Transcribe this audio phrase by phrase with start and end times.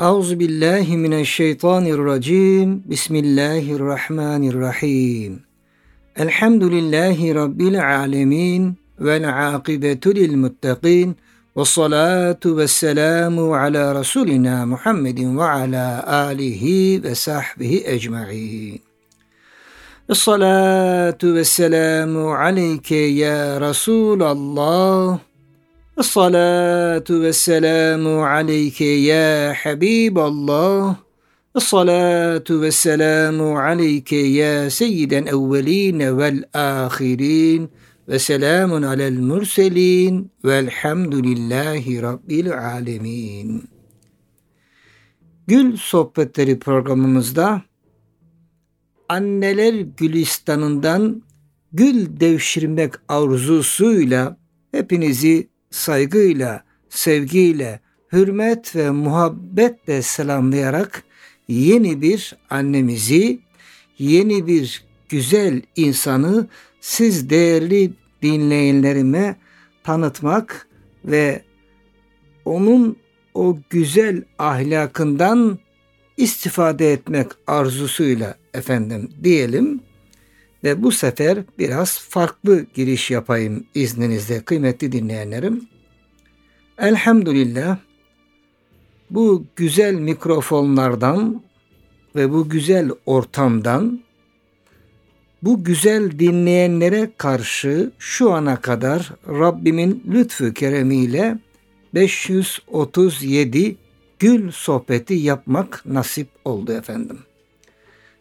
[0.00, 2.90] Euzu billahi mineşşeytanirracim.
[2.90, 5.42] Bismillahirrahmanirrahim.
[6.16, 11.16] Elhamdülillahi rabbil alamin vel akibetu lil muttaqin.
[11.56, 18.82] Ve salatu ve selamu ala Resulina Muhammedin ve ala alihi ve sahbihi ecma'in.
[20.10, 23.60] Ve salatu ve selamu aleyke ya
[25.96, 30.96] Esselatu vesselamu aleyke ya Habiballah.
[31.56, 37.70] Esselatu vesselamu aleyke ya seyyiden evveline vel ahirin.
[38.08, 40.30] Ve selamun alel murselin.
[40.44, 43.64] Velhamdülillahi Rabbil alemin.
[45.46, 47.62] Gül Sohbetleri programımızda
[49.08, 51.22] anneler gülistanından
[51.72, 54.36] gül devşirmek arzusuyla
[54.72, 57.80] hepinizi saygıyla, sevgiyle,
[58.12, 61.02] hürmet ve muhabbetle selamlayarak
[61.48, 63.38] yeni bir annemizi,
[63.98, 66.46] yeni bir güzel insanı
[66.80, 67.92] siz değerli
[68.22, 69.36] dinleyenlerime
[69.84, 70.68] tanıtmak
[71.04, 71.42] ve
[72.44, 72.96] onun
[73.34, 75.58] o güzel ahlakından
[76.16, 79.80] istifade etmek arzusuyla efendim diyelim.
[80.64, 85.68] Ve bu sefer biraz farklı giriş yapayım izninizle kıymetli dinleyenlerim.
[86.78, 87.78] Elhamdülillah
[89.10, 91.42] bu güzel mikrofonlardan
[92.16, 94.00] ve bu güzel ortamdan
[95.42, 101.38] bu güzel dinleyenlere karşı şu ana kadar Rabbimin lütfu keremiyle
[101.94, 103.76] 537
[104.18, 107.18] gül sohbeti yapmak nasip oldu efendim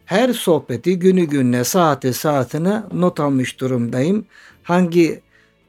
[0.05, 4.25] her sohbeti günü gününe, saati saatine not almış durumdayım.
[4.63, 5.21] Hangi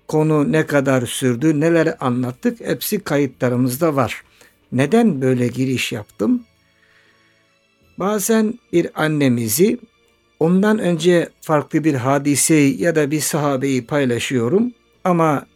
[0.08, 4.22] konu ne kadar sürdü, neler anlattık hepsi kayıtlarımızda var.
[4.72, 6.42] Neden böyle giriş yaptım?
[7.98, 9.78] Bazen bir annemizi
[10.40, 14.72] ondan önce farklı bir hadiseyi ya da bir sahabeyi paylaşıyorum
[15.04, 15.46] ama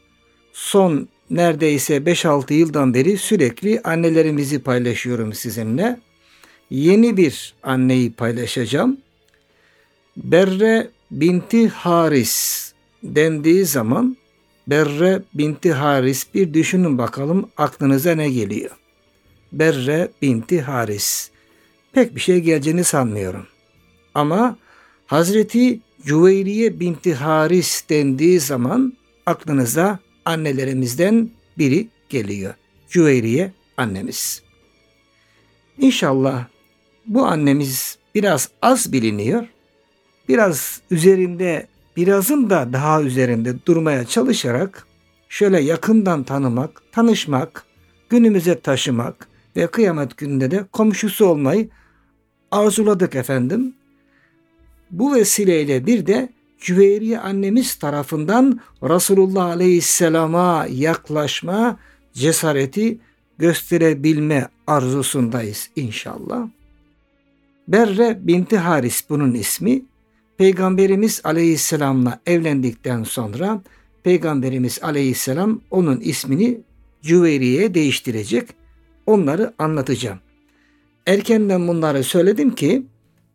[0.53, 6.01] son neredeyse 5-6 yıldan beri sürekli annelerimizi paylaşıyorum sizinle
[6.71, 8.99] yeni bir anneyi paylaşacağım.
[10.17, 12.73] Berre binti Haris
[13.03, 14.17] dendiği zaman
[14.67, 18.71] Berre binti Haris bir düşünün bakalım aklınıza ne geliyor?
[19.53, 21.31] Berre binti Haris.
[21.93, 23.47] Pek bir şey geleceğini sanmıyorum.
[24.15, 24.57] Ama
[25.07, 28.93] Hazreti Cüveyriye binti Haris dendiği zaman
[29.27, 32.55] aklınıza annelerimizden biri geliyor.
[32.89, 34.43] Cüveyriye annemiz.
[35.79, 36.47] İnşallah
[37.06, 39.47] bu annemiz biraz az biliniyor.
[40.28, 41.66] Biraz üzerinde,
[41.97, 44.87] birazın da daha üzerinde durmaya çalışarak
[45.28, 47.65] şöyle yakından tanımak, tanışmak,
[48.09, 51.69] günümüze taşımak ve kıyamet gününde de komşusu olmayı
[52.50, 53.75] arzuladık efendim.
[54.91, 56.28] Bu vesileyle bir de
[56.60, 61.77] Cüveyriye annemiz tarafından Resulullah Aleyhisselam'a yaklaşma
[62.12, 62.99] cesareti
[63.39, 66.49] gösterebilme arzusundayız inşallah.
[67.73, 69.83] Berre binti Haris bunun ismi.
[70.39, 73.63] Peygamberimiz Aleyhisselam'la evlendikten sonra
[74.03, 76.61] Peygamberimiz Aleyhisselam onun ismini
[77.03, 78.49] Cüveyriye'ye değiştirecek.
[79.07, 80.19] Onları anlatacağım.
[81.07, 82.87] Erkenden bunları söyledim ki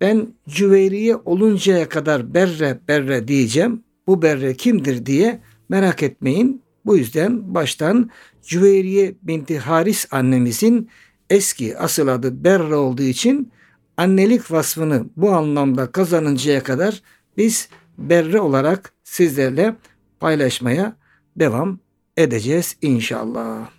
[0.02, 3.84] ben Cüveyriye oluncaya kadar berre berre diyeceğim.
[4.08, 6.62] Bu berre kimdir diye merak etmeyin.
[6.86, 8.10] Bu yüzden baştan
[8.44, 10.90] Cüveyriye binti Haris annemizin
[11.30, 13.52] eski asıl adı Berre olduğu için
[13.98, 17.02] annelik vasfını bu anlamda kazanıncaya kadar
[17.38, 19.76] biz berre olarak sizlerle
[20.20, 20.96] paylaşmaya
[21.36, 21.80] devam
[22.18, 23.70] edeceğiz inşallah.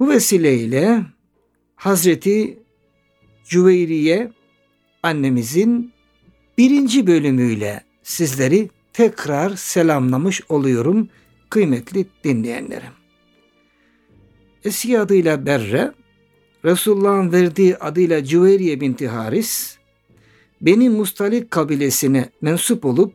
[0.00, 1.02] Bu vesileyle
[1.76, 2.58] Hazreti
[3.44, 4.32] Cüveyriye
[5.02, 5.92] annemizin
[6.58, 11.08] birinci bölümüyle sizleri tekrar selamlamış oluyorum
[11.50, 12.92] kıymetli dinleyenlerim.
[14.64, 15.92] Eski adıyla Berre,
[16.64, 19.76] Resulullah'ın verdiği adıyla Cüveyriye binti Haris,
[20.60, 23.12] Beni Mustalik kabilesine mensup olup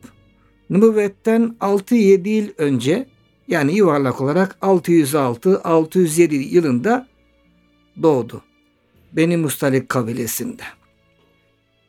[0.70, 3.06] nübüvvetten 6-7 yıl önce
[3.48, 7.08] yani yuvarlak olarak 606-607 yılında
[8.04, 8.42] doğdu.
[9.14, 10.64] Beni Mustalik kabilesinde.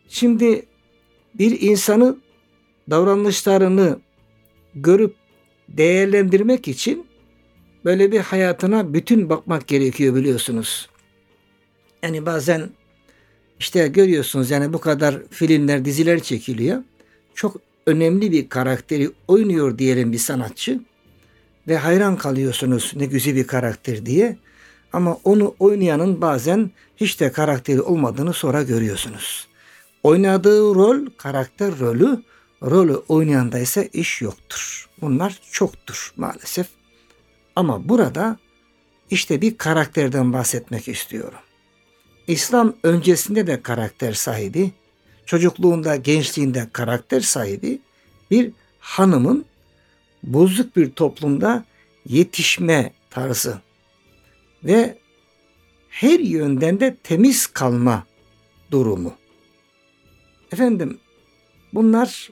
[0.08, 0.66] Şimdi
[1.34, 2.16] bir insanı
[2.90, 4.00] davranışlarını
[4.74, 5.14] görüp
[5.68, 7.06] değerlendirmek için
[7.84, 10.89] böyle bir hayatına bütün bakmak gerekiyor biliyorsunuz.
[12.02, 12.70] Yani bazen
[13.58, 16.82] işte görüyorsunuz yani bu kadar filmler, diziler çekiliyor.
[17.34, 17.56] Çok
[17.86, 20.80] önemli bir karakteri oynuyor diyelim bir sanatçı
[21.68, 24.36] ve hayran kalıyorsunuz ne güzel bir karakter diye.
[24.92, 29.48] Ama onu oynayanın bazen hiç de karakteri olmadığını sonra görüyorsunuz.
[30.02, 32.22] Oynadığı rol, karakter rolü,
[32.62, 34.88] rolü oynayanda ise iş yoktur.
[35.00, 36.66] Bunlar çoktur maalesef.
[37.56, 38.38] Ama burada
[39.10, 41.38] işte bir karakterden bahsetmek istiyorum.
[42.30, 44.70] İslam öncesinde de karakter sahibi,
[45.26, 47.78] çocukluğunda, gençliğinde karakter sahibi
[48.30, 49.44] bir hanımın
[50.22, 51.64] bozuk bir toplumda
[52.06, 53.60] yetişme tarzı
[54.64, 54.98] ve
[55.88, 58.06] her yönden de temiz kalma
[58.70, 59.14] durumu.
[60.52, 60.98] Efendim
[61.74, 62.30] bunlar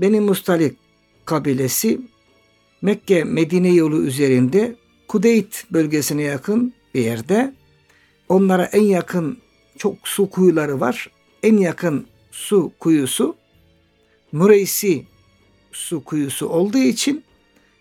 [0.00, 0.76] Beni Mustalik
[1.24, 2.00] kabilesi
[2.82, 4.76] Mekke Medine yolu üzerinde
[5.08, 7.57] Kudeyt bölgesine yakın bir yerde.
[8.28, 9.38] Onlara en yakın
[9.78, 11.10] çok su kuyuları var.
[11.42, 13.36] En yakın su kuyusu
[14.32, 15.06] Mureysi
[15.72, 17.24] su kuyusu olduğu için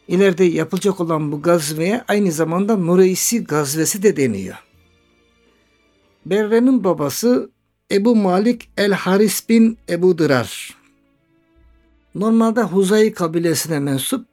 [0.07, 4.55] ileride yapılacak olan bu gazveye aynı zamanda Mureysi gazvesi de deniyor.
[6.25, 7.49] Berre'nin babası
[7.91, 10.77] Ebu Malik el-Haris bin Ebu Dırar.
[12.15, 14.25] Normalde Huzay kabilesine mensup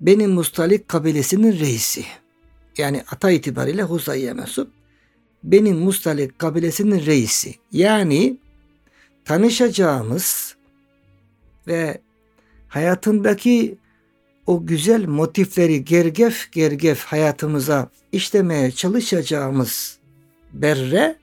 [0.00, 2.04] Beni Mustalik kabilesinin reisi.
[2.78, 4.70] Yani ata itibariyle Huzay'ya mensup.
[5.44, 7.54] Beni Mustalik kabilesinin reisi.
[7.72, 8.36] Yani
[9.24, 10.56] tanışacağımız
[11.66, 12.00] ve
[12.68, 13.78] hayatındaki
[14.46, 19.98] o güzel motifleri gergef gergef hayatımıza işlemeye çalışacağımız
[20.52, 21.16] Berre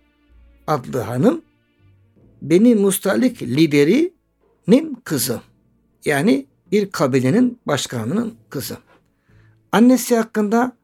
[0.68, 1.41] adlı hanım
[2.41, 5.41] Beni Mustalik liderinin kızı.
[6.06, 8.77] Yani bir kabilenin başkanının kızı.
[9.71, 10.77] Annesi hakkında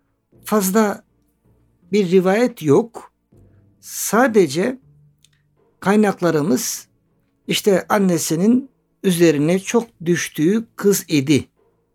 [0.45, 1.03] fazla
[1.91, 3.11] bir rivayet yok.
[3.87, 4.79] Sadece
[5.79, 6.87] kaynaklarımız
[7.47, 8.69] işte annesinin
[9.03, 11.45] üzerine çok düştüğü kız idi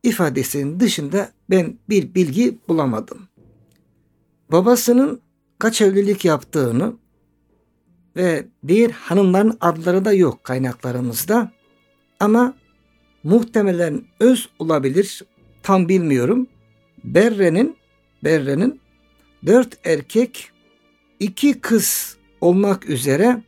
[0.03, 3.29] ifadesinin dışında ben bir bilgi bulamadım.
[4.53, 5.21] Babasının
[5.59, 6.93] kaç evlilik yaptığını
[8.17, 11.53] ve diğer hanımların adları da yok kaynaklarımızda.
[12.21, 12.55] Ama
[13.23, 15.23] muhtemelen öz olabilir.
[15.62, 16.47] Tam bilmiyorum.
[17.05, 17.77] Berre'nin
[18.25, 18.81] Berre'nin
[19.47, 20.52] dört erkek
[21.23, 23.43] iki kız olmak üzere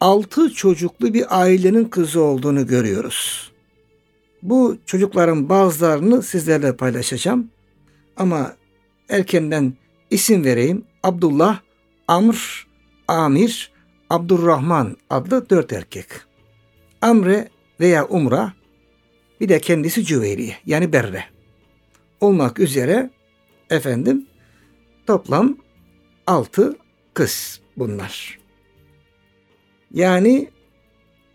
[0.00, 3.52] altı çocuklu bir ailenin kızı olduğunu görüyoruz.
[4.42, 7.50] Bu çocukların bazılarını sizlerle paylaşacağım.
[8.16, 8.56] Ama
[9.08, 9.72] erkenden
[10.10, 10.84] isim vereyim.
[11.02, 11.60] Abdullah,
[12.08, 12.66] Amr,
[13.08, 13.72] Amir,
[14.10, 16.06] Abdurrahman adlı dört erkek.
[17.02, 17.48] Amre
[17.80, 18.52] veya Umra
[19.40, 21.24] bir de kendisi Cüveyriye yani Berre
[22.20, 23.10] olmak üzere
[23.70, 24.26] efendim
[25.06, 25.56] toplam
[26.26, 26.76] altı
[27.20, 28.38] kız bunlar.
[29.94, 30.50] Yani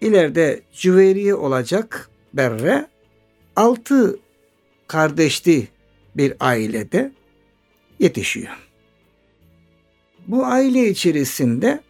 [0.01, 2.87] ileride Cüveyriye olacak Berre
[3.55, 4.19] altı
[4.87, 5.67] kardeşli
[6.15, 7.11] bir ailede
[7.99, 8.57] yetişiyor.
[10.27, 11.81] Bu aile içerisinde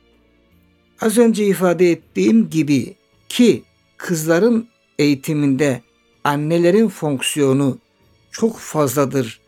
[1.02, 2.96] az önce ifade ettiğim gibi
[3.30, 3.64] ki
[3.98, 4.68] kızların
[5.00, 5.82] eğitiminde
[6.24, 7.78] annelerin fonksiyonu
[8.32, 9.42] çok fazladır.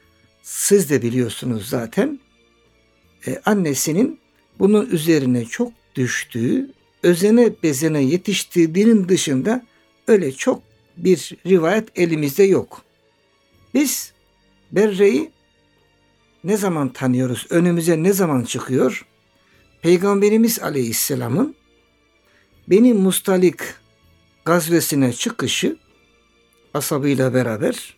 [0.44, 2.20] Siz de biliyorsunuz zaten.
[3.28, 4.20] Ee, annesinin
[4.60, 6.70] bunun üzerine çok düştüğü,
[7.04, 9.66] özene bezene yetiştirdiğinin dışında
[10.08, 10.62] öyle çok
[10.98, 12.82] bir rivayet elimizde yok.
[13.74, 14.14] Biz
[14.72, 15.32] Berre'yi
[16.44, 17.48] ne zaman tanıyoruz?
[17.50, 19.06] Önümüze ne zaman çıkıyor?
[19.82, 21.56] Peygamberimiz Aleyhisselam'ın
[22.68, 23.60] Beni Mustalik
[24.46, 25.78] gazvesine çıkışı
[26.74, 27.96] asabıyla beraber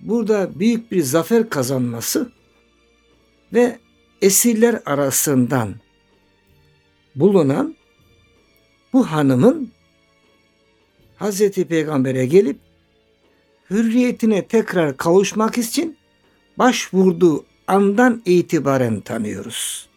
[0.00, 2.32] burada büyük bir zafer kazanması
[3.52, 3.78] ve
[4.24, 5.74] esirler arasından
[7.14, 7.76] bulunan
[8.92, 9.70] bu hanımın
[11.16, 12.58] Hazreti Peygamber'e gelip
[13.70, 15.96] hürriyetine tekrar kavuşmak için
[16.58, 19.88] başvurduğu andan itibaren tanıyoruz.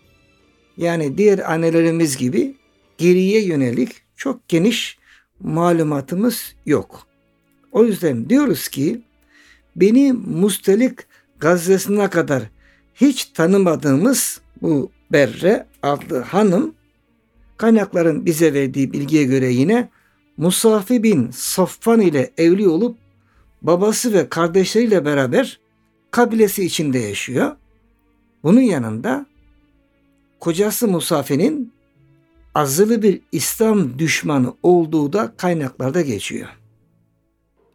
[0.78, 2.56] Yani diğer annelerimiz gibi
[2.98, 4.98] geriye yönelik çok geniş
[5.40, 7.08] malumatımız yok.
[7.72, 9.02] O yüzden diyoruz ki
[9.76, 11.00] beni Mustelik
[11.40, 12.44] gazesine kadar
[13.01, 16.74] hiç tanımadığımız bu Berre adlı hanım
[17.58, 19.89] kaynakların bize verdiği bilgiye göre yine
[20.38, 22.98] Musafi bin Safvan ile evli olup
[23.62, 25.60] babası ve kardeşleriyle beraber
[26.12, 27.56] kabilesi içinde yaşıyor.
[28.44, 29.25] Bunun yanında
[30.39, 31.74] kocası Musafi'nin
[32.56, 36.48] azılı bir İslam düşmanı olduğu da kaynaklarda geçiyor.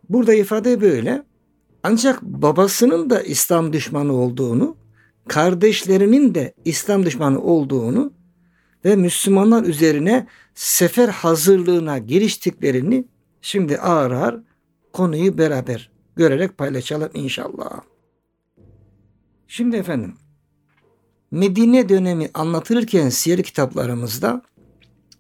[0.09, 1.23] Burada ifade böyle.
[1.83, 4.77] Ancak babasının da İslam düşmanı olduğunu,
[5.29, 8.13] kardeşlerinin de İslam düşmanı olduğunu
[8.85, 13.05] ve Müslümanlar üzerine sefer hazırlığına giriştiklerini
[13.43, 14.41] şimdi ağır ağır
[14.93, 17.81] konuyu beraber görerek paylaşalım inşallah.
[19.49, 20.15] Şimdi efendim
[21.31, 24.43] Medine dönemi anlatılırken siyer kitaplarımızda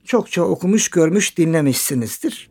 [0.05, 2.51] çokça okumuş, görmüş, dinlemişsinizdir.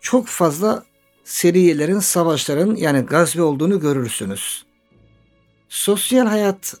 [0.00, 0.84] Çok fazla
[1.24, 4.65] seriyelerin, savaşların yani gazve olduğunu görürsünüz.
[5.68, 6.74] Sosyal hayat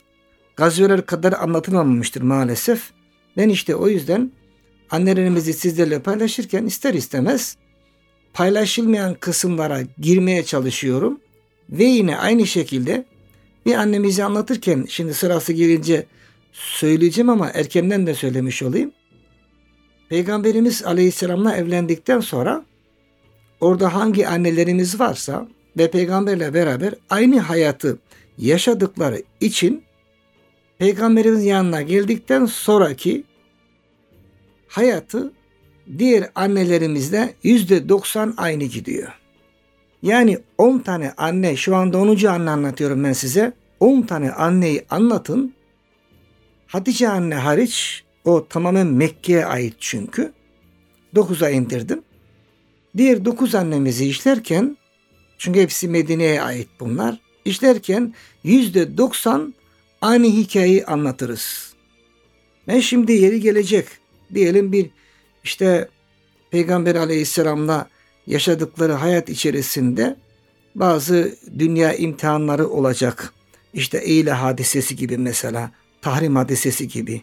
[0.56, 2.90] gazveler kadar anlatılmamıştır maalesef.
[3.36, 4.32] Ben işte o yüzden
[4.90, 7.56] annelerimizi sizlerle paylaşırken ister istemez
[8.32, 11.20] paylaşılmayan kısımlara girmeye çalışıyorum.
[11.70, 13.04] Ve yine aynı şekilde
[13.66, 16.06] bir annemizi anlatırken şimdi sırası gelince
[16.52, 18.92] söyleyeceğim ama erkenden de söylemiş olayım.
[20.08, 22.64] Peygamberimiz Aleyhisselam'la evlendikten sonra
[23.60, 27.98] orada hangi annelerimiz varsa ve peygamberle beraber aynı hayatı
[28.38, 29.82] yaşadıkları için
[30.78, 33.24] peygamberimiz yanına geldikten sonraki
[34.68, 35.32] hayatı
[35.98, 39.12] diğer annelerimizde yüzde doksan aynı gidiyor.
[40.02, 42.24] Yani 10 tane anne şu anda 10.
[42.24, 43.52] anne anlatıyorum ben size.
[43.80, 45.54] 10 tane anneyi anlatın.
[46.66, 50.32] Hatice anne hariç o tamamen Mekke'ye ait çünkü.
[51.14, 52.02] 9'a indirdim.
[52.96, 54.76] Diğer 9 annemizi işlerken
[55.38, 57.25] çünkü hepsi Medine'ye ait bunlar.
[57.46, 59.52] İşlerken %90
[60.00, 61.74] aynı hikayeyi anlatırız.
[62.68, 63.86] Ben şimdi yeri gelecek.
[64.34, 64.90] Diyelim bir
[65.44, 65.88] işte
[66.50, 67.88] Peygamber aleyhisselamla
[68.26, 70.16] yaşadıkları hayat içerisinde
[70.74, 73.32] bazı dünya imtihanları olacak.
[73.74, 75.70] İşte eyle hadisesi gibi mesela,
[76.02, 77.22] tahrim hadisesi gibi.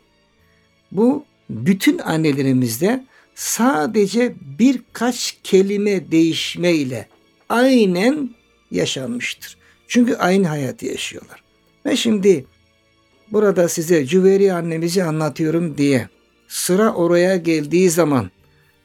[0.92, 7.08] Bu bütün annelerimizde sadece birkaç kelime değişmeyle
[7.50, 8.30] aynen
[8.72, 9.63] yaşanmıştır.
[9.88, 11.44] Çünkü aynı hayatı yaşıyorlar.
[11.86, 12.46] Ve şimdi
[13.32, 16.10] burada size Cüveri annemizi anlatıyorum diye
[16.48, 18.32] sıra oraya geldiği zaman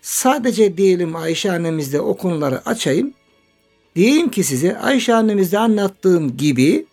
[0.03, 3.15] sadece diyelim Ayşe annemizde o konuları açayım.
[3.97, 6.87] Diyeyim ki size Ayşe annemizde anlattığım gibi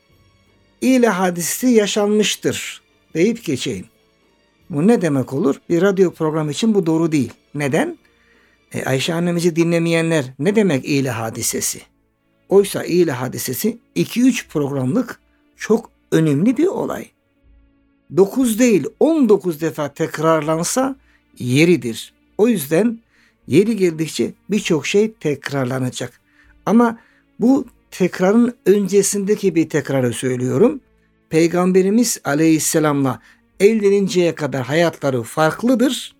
[0.82, 2.82] ile hadisi yaşanmıştır
[3.14, 3.86] deyip geçeyim.
[4.70, 5.56] Bu ne demek olur?
[5.70, 7.32] Bir radyo programı için bu doğru değil.
[7.56, 7.98] Neden?
[8.74, 11.82] E, Ayşe annemizi dinlemeyenler ne demek ile hadisesi?
[12.50, 15.20] Oysa ile hadisesi 2-3 programlık
[15.58, 17.06] çok önemli bir olay.
[18.18, 20.96] 9 değil 19 defa tekrarlansa
[21.40, 22.14] yeridir.
[22.38, 23.00] O yüzden
[23.48, 26.20] yeri geldikçe birçok şey tekrarlanacak.
[26.66, 26.98] Ama
[27.40, 30.80] bu tekrarın öncesindeki bir tekrarı söylüyorum.
[31.30, 33.22] Peygamberimiz aleyhisselamla
[33.60, 36.16] evleninceye kadar hayatları farklıdır.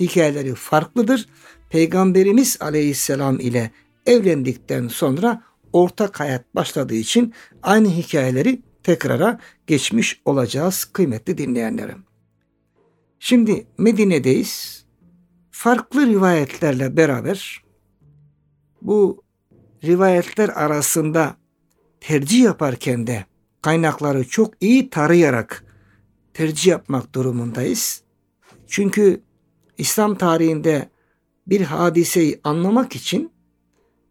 [0.00, 1.26] Hikayeleri farklıdır.
[1.70, 3.70] Peygamberimiz aleyhisselam ile
[4.06, 5.42] evlendikten sonra
[5.72, 12.04] ortak hayat başladığı için aynı hikayeleri tekrara geçmiş olacağız kıymetli dinleyenlerim.
[13.18, 14.84] Şimdi Medine'deyiz.
[15.50, 17.64] Farklı rivayetlerle beraber
[18.82, 19.24] bu
[19.84, 21.36] rivayetler arasında
[22.00, 23.24] tercih yaparken de
[23.62, 25.64] kaynakları çok iyi tarayarak
[26.34, 28.02] tercih yapmak durumundayız.
[28.66, 29.20] Çünkü
[29.78, 30.88] İslam tarihinde
[31.46, 33.32] bir hadiseyi anlamak için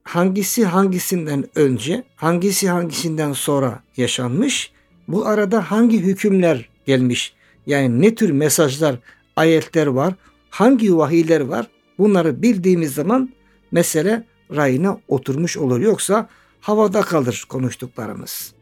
[0.06, 4.72] hangisi hangisinden önce, hangisi hangisinden sonra yaşanmış,
[5.08, 7.34] bu arada hangi hükümler gelmiş,
[7.68, 8.96] yani ne tür mesajlar,
[9.36, 10.14] ayetler var,
[10.50, 13.30] hangi vahiyler var, bunları bildiğimiz zaman
[13.72, 14.24] mesele
[14.56, 15.80] rayına oturmuş olur.
[15.80, 16.30] Yoksa
[16.62, 18.54] havada kalır konuştuklarımız.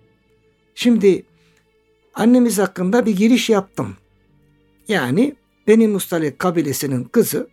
[0.75, 1.23] Şimdi
[2.13, 3.97] annemiz hakkında bir giriş yaptım.
[4.87, 5.35] Yani
[5.67, 7.47] Beni Mustalik kabilesinin kızı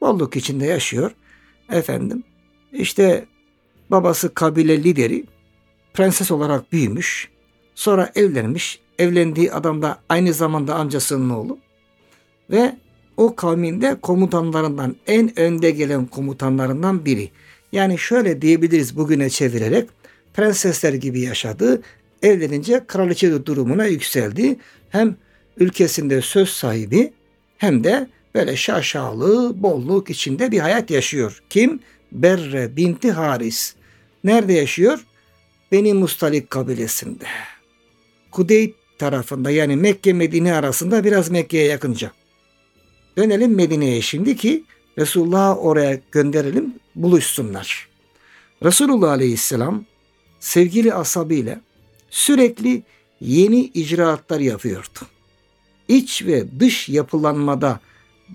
[0.00, 1.10] bolluk içinde yaşıyor.
[1.70, 2.22] Efendim
[2.72, 3.26] işte
[3.90, 5.24] babası kabile lideri
[5.94, 7.28] prenses olarak büyümüş.
[7.74, 8.80] Sonra evlenmiş.
[8.98, 11.58] Evlendiği adam da aynı zamanda amcasının oğlu.
[12.50, 12.76] Ve
[13.16, 17.30] o kavminde komutanlarından en önde gelen komutanlarından biri.
[17.72, 19.88] Yani şöyle diyebiliriz bugüne çevirerek
[20.34, 21.82] prensesler gibi yaşadı.
[22.22, 24.56] Evlenince kraliçe durumuna yükseldi.
[24.88, 25.16] Hem
[25.56, 27.12] ülkesinde söz sahibi
[27.58, 31.42] hem de böyle şaşalı, bolluk içinde bir hayat yaşıyor.
[31.50, 31.80] Kim?
[32.12, 33.74] Berre binti Haris.
[34.24, 35.06] Nerede yaşıyor?
[35.72, 37.24] Beni Mustalik kabilesinde.
[38.30, 42.12] Kudeyt tarafında yani Mekke Medine arasında biraz Mekke'ye yakınca.
[43.16, 44.64] Dönelim Medine'ye şimdi ki
[44.98, 47.88] Resulullah'ı oraya gönderelim buluşsunlar.
[48.64, 49.84] Resulullah Aleyhisselam
[50.40, 51.60] sevgili asabıyla
[52.10, 52.82] sürekli
[53.20, 54.98] yeni icraatlar yapıyordu.
[55.88, 57.80] İç ve dış yapılanmada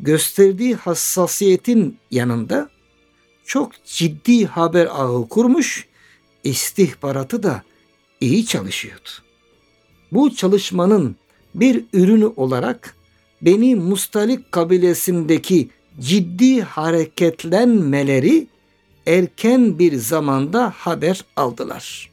[0.02, 2.70] gösterdiği hassasiyetin yanında
[3.46, 5.86] çok ciddi haber ağı kurmuş,
[6.44, 7.64] istihbaratı da
[8.22, 9.10] iyi çalışıyordu.
[10.12, 11.16] Bu çalışmanın
[11.56, 12.96] bir ürünü olarak
[13.42, 18.48] Beni Mustalik kabilesindeki ciddi hareketlenmeleri
[19.08, 22.10] erken bir zamanda haber aldılar.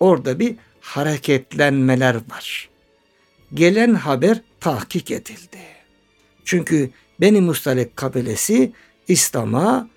[0.00, 2.68] Orada bir hareketlenmeler var.
[3.54, 5.58] gelen haber tahkik edildi.
[6.44, 8.72] Çünkü Beni Mustalik kabilesi
[9.08, 9.88] İslam'a,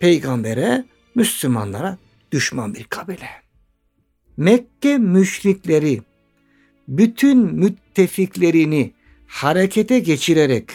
[0.00, 1.98] peygambere, Müslümanlara
[2.32, 3.28] düşman bir kabile.
[4.36, 6.02] Mekke müşrikleri
[6.88, 8.92] bütün müttefiklerini
[9.26, 10.70] harekete geçirerek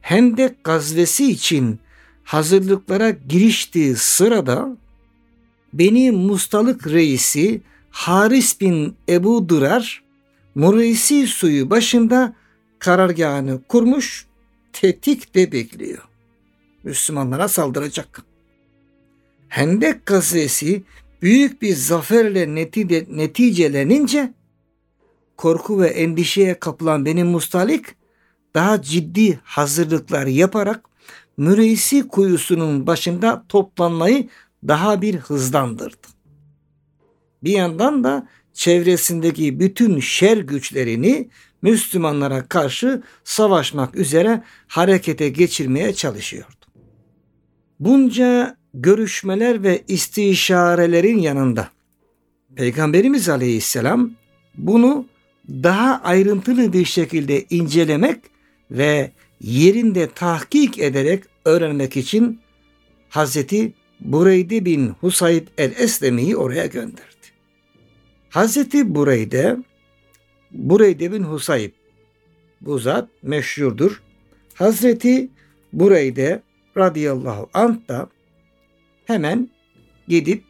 [0.00, 1.78] Hendek gazvesi için
[2.24, 4.76] hazırlıklara giriştiği sırada
[5.72, 10.02] Beni Mustalık reisi Haris bin Ebu Durar
[10.54, 12.34] Mureysi suyu başında
[12.78, 14.26] karargahını kurmuş
[14.72, 16.02] tetikte bekliyor.
[16.84, 18.29] Müslümanlara saldıracak.
[19.50, 20.82] Hendek gazvesi
[21.22, 24.32] büyük bir zaferle netice, neticelenince
[25.36, 27.86] korku ve endişeye kapılan benim Mustalik
[28.54, 30.84] daha ciddi hazırlıklar yaparak
[31.36, 34.28] Müreysi kuyusunun başında toplanmayı
[34.68, 36.06] daha bir hızlandırdı.
[37.44, 41.28] Bir yandan da çevresindeki bütün şer güçlerini
[41.62, 46.66] Müslümanlara karşı savaşmak üzere harekete geçirmeye çalışıyordu.
[47.80, 51.68] Bunca görüşmeler ve istişarelerin yanında
[52.56, 54.10] Peygamberimiz Aleyhisselam
[54.54, 55.06] bunu
[55.48, 58.18] daha ayrıntılı bir şekilde incelemek
[58.70, 59.10] ve
[59.40, 62.40] yerinde tahkik ederek öğrenmek için
[63.08, 67.10] Hazreti Bureyde bin Husayb el-Eslemi'yi oraya gönderdi.
[68.30, 69.56] Hazreti Bureyde,
[70.50, 71.72] Bureyde bin Husayb
[72.60, 74.02] bu zat meşhurdur.
[74.54, 75.28] Hazreti
[75.72, 76.42] Bureyde
[76.76, 78.08] radıyallahu anh da
[79.10, 79.48] hemen
[80.08, 80.42] gidip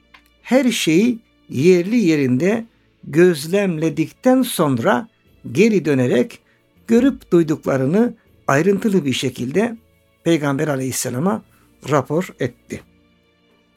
[0.43, 2.65] her şeyi yerli yerinde
[3.05, 5.09] gözlemledikten sonra
[5.53, 6.39] geri dönerek
[6.87, 8.15] görüp duyduklarını
[8.47, 9.77] ayrıntılı bir şekilde
[10.25, 11.43] Peygamber aleyhisselama
[11.91, 12.81] rapor etti.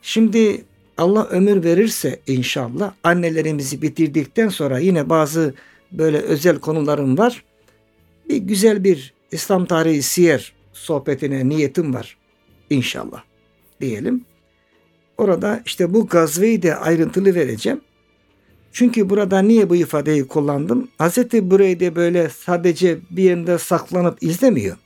[0.01, 0.65] Şimdi
[0.97, 5.53] Allah ömür verirse inşallah annelerimizi bitirdikten sonra yine bazı
[5.91, 7.43] böyle özel konularım var.
[8.29, 12.17] Bir güzel bir İslam tarihi siyer sohbetine niyetim var
[12.69, 13.23] inşallah
[13.81, 14.25] diyelim.
[15.23, 17.81] Orada işte bu gazveyi de ayrıntılı vereceğim.
[18.71, 20.87] Çünkü burada niye bu ifadeyi kullandım?
[20.99, 21.17] Hz.
[21.33, 24.77] Bureyde böyle sadece bir yerinde saklanıp izlemiyor.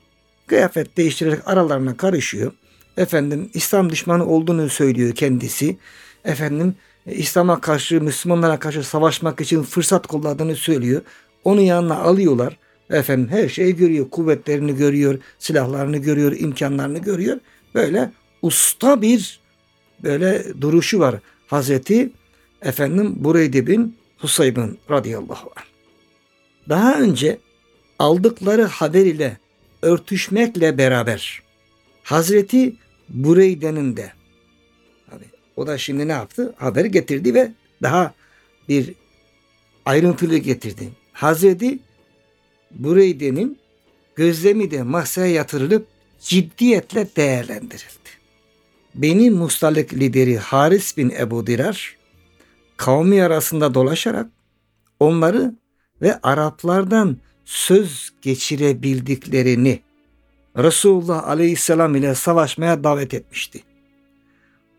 [0.48, 2.52] Kıyafet değiştirerek aralarına karışıyor.
[2.98, 5.78] Efendim İslam düşmanı olduğunu söylüyor kendisi.
[6.26, 11.02] Efendim İslam'a karşı, Müslümanlara karşı savaşmak için fırsat kullandığını söylüyor.
[11.44, 12.58] Onu yanına alıyorlar.
[12.90, 14.10] Efendim her şeyi görüyor.
[14.10, 17.38] Kuvvetlerini görüyor, silahlarını görüyor, imkanlarını görüyor.
[17.76, 19.47] Böyle usta bir
[20.04, 21.16] böyle duruşu var.
[21.48, 22.10] Hazreti
[22.62, 25.66] efendim Bureyde bin Husayb'ın radıyallahu anh.
[26.70, 27.38] Daha önce
[28.00, 29.38] aldıkları haber ile
[29.82, 31.42] örtüşmekle beraber
[32.04, 32.76] Hazreti
[33.10, 34.12] Bureyde'nin de
[35.10, 35.24] hani
[35.56, 36.54] o da şimdi ne yaptı?
[36.58, 38.14] Haberi getirdi ve daha
[38.70, 38.94] bir
[39.86, 40.90] ayrıntılı getirdi.
[41.14, 41.80] Hazreti
[42.72, 43.58] Bureyde'nin
[44.16, 45.88] gözlemi de masaya yatırılıp
[46.20, 47.97] ciddiyetle değerlendirildi.
[48.98, 51.98] Beni Mustalik lideri Haris bin Ebu Dirar
[52.78, 54.28] kavmi arasında dolaşarak
[55.00, 55.56] onları
[56.02, 59.80] ve Araplardan söz geçirebildiklerini
[60.58, 63.64] Resulullah Aleyhisselam ile savaşmaya davet etmişti.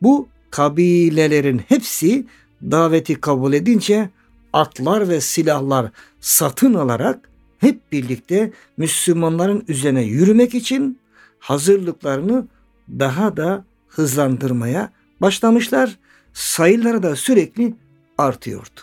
[0.02, 2.26] Bu kabilelerin hepsi
[2.62, 4.10] daveti kabul edince
[4.52, 10.98] atlar ve silahlar satın alarak hep birlikte Müslümanların üzerine yürümek için
[11.38, 12.48] hazırlıklarını
[12.88, 15.98] daha da hızlandırmaya başlamışlar.
[16.32, 17.74] Sayıları da sürekli
[18.18, 18.80] artıyordu.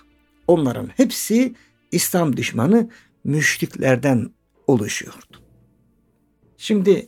[0.47, 1.55] Onların hepsi
[1.91, 2.89] İslam düşmanı
[3.23, 4.29] müşriklerden
[4.67, 5.41] oluşuyordu.
[6.57, 7.07] Şimdi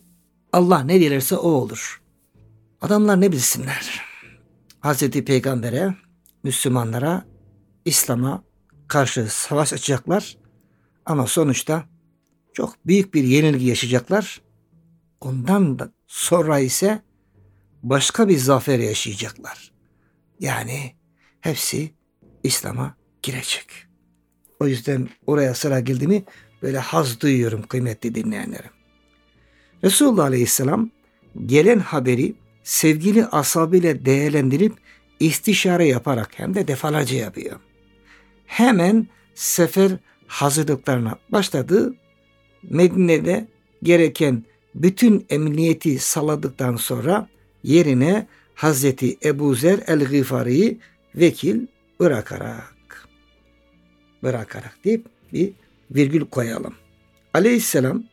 [0.53, 2.01] Allah ne dilerse o olur.
[2.81, 4.01] Adamlar ne bilsinler?
[4.79, 5.95] Hazreti Peygamber'e,
[6.43, 7.25] Müslümanlara,
[7.85, 8.43] İslam'a
[8.87, 10.37] karşı savaş açacaklar.
[11.05, 11.83] Ama sonuçta
[12.53, 14.41] çok büyük bir yenilgi yaşayacaklar.
[15.21, 17.01] Ondan da sonra ise
[17.89, 19.71] başka bir zafer yaşayacaklar.
[20.39, 20.95] Yani
[21.41, 21.91] hepsi
[22.43, 23.65] İslam'a girecek.
[24.59, 26.23] O yüzden oraya sıra geldi mi
[26.61, 28.71] böyle haz duyuyorum kıymetli dinleyenlerim.
[29.83, 30.89] Resulullah Aleyhisselam
[31.45, 34.73] gelen haberi sevgili asabıyla değerlendirip
[35.19, 37.59] istişare yaparak hem de defalarca yapıyor.
[38.45, 39.91] Hemen sefer
[40.27, 41.95] hazırlıklarına başladı.
[42.63, 43.47] Medine'de
[43.83, 44.43] gereken
[44.75, 47.27] bütün emniyeti sağladıktan sonra
[47.67, 50.77] yerine Hazreti Ebu Zer el-Gıfari'yi
[51.15, 51.67] vekil
[51.99, 53.07] bırakarak
[54.23, 55.51] bırakarak deyip bir
[55.91, 56.75] virgül koyalım.
[57.33, 58.03] Aleyhisselam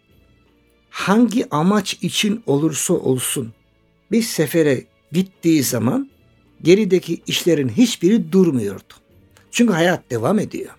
[0.91, 3.53] hangi amaç için olursa olsun
[4.11, 6.11] bir sefere gittiği zaman
[6.63, 8.95] gerideki işlerin hiçbiri durmuyordu.
[9.51, 10.71] Çünkü hayat devam ediyor.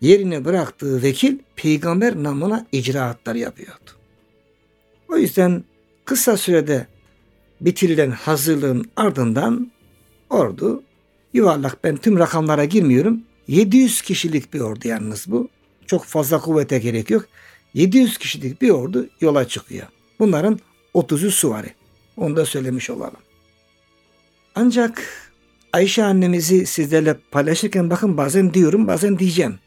[0.00, 3.90] yerine bıraktığı vekil peygamber namına icraatlar yapıyordu.
[5.08, 5.64] O yüzden
[6.04, 6.86] kısa sürede
[7.60, 9.70] bitirilen hazırlığın ardından
[10.30, 10.82] ordu
[11.32, 13.22] yuvarlak ben tüm rakamlara girmiyorum.
[13.48, 15.48] 700 kişilik bir ordu yalnız bu.
[15.86, 17.26] Çok fazla kuvvete gerek yok.
[17.74, 19.86] 700 kişilik bir ordu yola çıkıyor.
[20.18, 20.58] Bunların
[20.94, 21.74] 30'u suvari.
[22.16, 23.20] Onu da söylemiş olalım.
[24.54, 25.02] Ancak
[25.72, 29.58] Ayşe annemizi sizlerle paylaşırken bakın bazen diyorum bazen diyeceğim.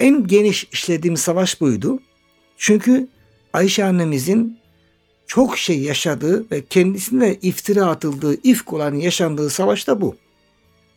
[0.00, 2.00] En geniş işlediğim savaş buydu.
[2.56, 3.08] Çünkü
[3.52, 4.57] Ayşe annemizin
[5.28, 10.16] çok şey yaşadığı ve kendisine iftira atıldığı, ifk olan yaşandığı savaş da bu.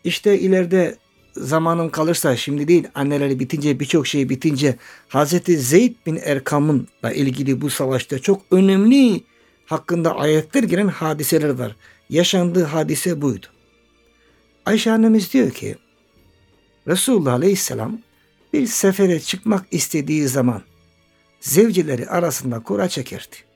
[0.04, 0.96] İşte ileride
[1.36, 4.76] zamanım kalırsa şimdi değil anneleri bitince birçok şey bitince
[5.08, 9.22] Hazreti Zeyd bin Erkam'ınla ilgili bu savaşta çok önemli
[9.66, 11.76] hakkında ayetler giren hadiseler var.
[12.10, 13.46] Yaşandığı hadise buydu.
[14.66, 15.76] Ayşe annemiz diyor ki
[16.88, 18.00] Resulullah Aleyhisselam
[18.54, 20.62] bir sefere çıkmak istediği zaman
[21.42, 23.51] zevcileri arasında kura çekerdi.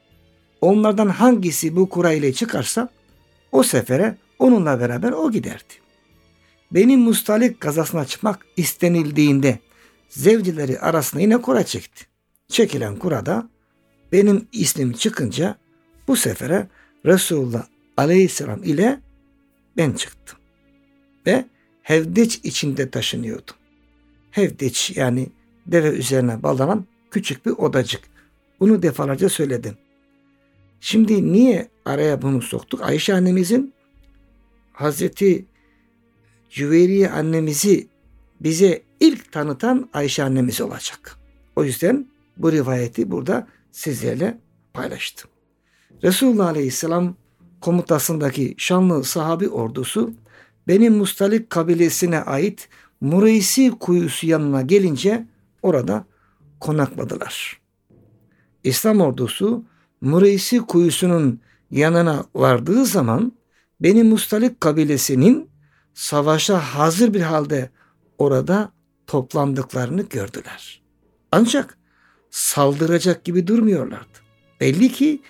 [0.65, 2.89] Onlardan hangisi bu kura ile çıkarsa
[3.51, 5.73] o sefere onunla beraber o giderdi.
[6.71, 9.59] Benim Mustalik kazasına çıkmak istenildiğinde
[10.09, 12.05] zevcileri arasında yine kura çekti.
[12.47, 13.49] Çekilen kurada
[14.11, 15.55] benim ismim çıkınca
[16.07, 16.67] bu sefere
[17.05, 17.63] Resulullah
[17.97, 18.99] Aleyhisselam ile
[19.77, 20.39] ben çıktım.
[21.27, 21.45] Ve
[21.81, 23.55] hevdeç içinde taşınıyordum.
[24.31, 25.29] Hevdeç yani
[25.67, 28.01] deve üzerine bağlanan küçük bir odacık.
[28.59, 29.77] Bunu defalarca söyledim.
[30.79, 32.81] Şimdi niye araya bunu soktuk?
[32.81, 33.73] Ayşe annemizin
[34.73, 35.45] Hazreti
[36.49, 37.87] Cüveyriye annemizi
[38.41, 41.17] bize ilk tanıtan Ayşe annemiz olacak.
[41.55, 42.07] O yüzden
[42.37, 44.37] bu rivayeti burada sizlerle
[44.73, 45.29] paylaştım.
[46.03, 47.15] Resulullah Aleyhisselam
[47.61, 50.13] komutasındaki şanlı sahabi ordusu
[50.67, 52.69] Benim Mustalik kabilesine ait
[53.01, 55.25] Mureysi kuyusu yanına gelince
[55.61, 56.05] orada
[56.59, 57.61] konakladılar.
[58.63, 59.63] İslam ordusu
[60.05, 61.41] Mureysi kuyusunun
[61.71, 63.31] yanına vardığı zaman
[63.79, 65.49] Beni Mustalik kabilesinin
[65.93, 67.69] savaşa hazır bir halde
[68.17, 68.71] orada
[69.07, 70.81] toplandıklarını gördüler.
[71.31, 71.77] Ancak
[72.29, 74.19] saldıracak gibi durmuyorlardı.
[74.61, 75.21] Belli ki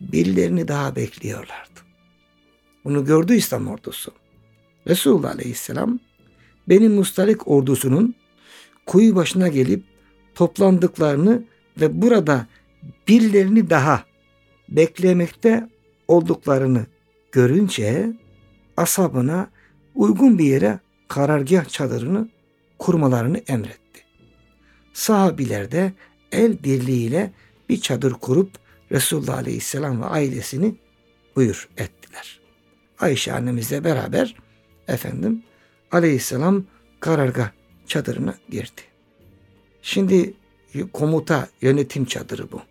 [0.00, 1.80] birilerini daha bekliyorlardı.
[2.84, 4.12] Bunu gördü İslam ordusu.
[4.86, 5.98] Resulullah Aleyhisselam
[6.68, 8.14] benim Mustalik ordusunun
[8.86, 9.84] kuyu başına gelip
[10.34, 11.42] toplandıklarını
[11.80, 12.46] ve burada
[13.08, 14.13] birilerini daha
[14.68, 15.68] beklemekte
[16.08, 16.86] olduklarını
[17.32, 18.12] görünce
[18.76, 19.50] asabına
[19.94, 22.28] uygun bir yere karargah çadırını
[22.78, 24.04] kurmalarını emretti.
[24.92, 25.92] Sahabiler de
[26.32, 27.32] el birliğiyle
[27.68, 28.50] bir çadır kurup
[28.92, 30.74] Resulullah Aleyhisselam ve ailesini
[31.36, 32.40] buyur ettiler.
[32.98, 34.34] Ayşe annemizle beraber
[34.88, 35.42] efendim
[35.92, 36.64] Aleyhisselam
[37.00, 37.50] karargah
[37.86, 38.82] çadırına girdi.
[39.82, 40.34] Şimdi
[40.92, 42.62] komuta yönetim çadırı bu.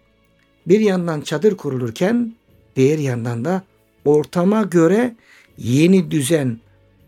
[0.67, 2.35] Bir yandan çadır kurulurken
[2.75, 3.63] diğer yandan da
[4.05, 5.15] ortama göre
[5.57, 6.59] yeni düzen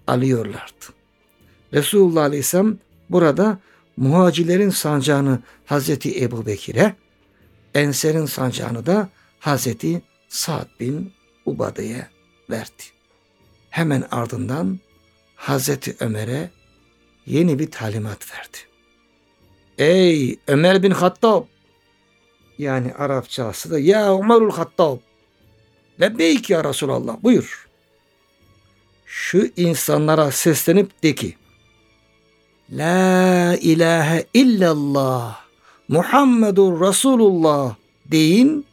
[0.07, 0.85] alıyorlardı.
[1.73, 2.77] Resulullah Aleyhisselam
[3.09, 3.59] burada
[3.97, 6.95] muhacirlerin sancağını Hazreti Ebu Bekir'e,
[7.73, 11.13] Enser'in sancağını da Hazreti Sa'd bin
[11.45, 12.07] Ubade'ye
[12.49, 12.83] verdi.
[13.69, 14.79] Hemen ardından
[15.35, 16.49] Hazreti Ömer'e
[17.25, 18.57] yeni bir talimat verdi.
[19.77, 21.43] Ey Ömer bin Hattab
[22.57, 24.97] yani Arapçası da ya Ömerul Hattab
[26.01, 27.67] Lebbeyk ya Resulallah buyur.
[29.05, 31.35] Şu insanlara seslenip de ki
[32.71, 35.39] La ilahe illallah
[35.87, 38.65] Muhammedur Resulullah deyin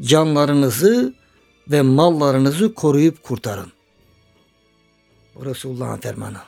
[0.00, 1.14] canlarınızı
[1.70, 3.72] ve mallarınızı koruyup kurtarın.
[5.34, 6.38] Bu Resulullah'ın fermanı.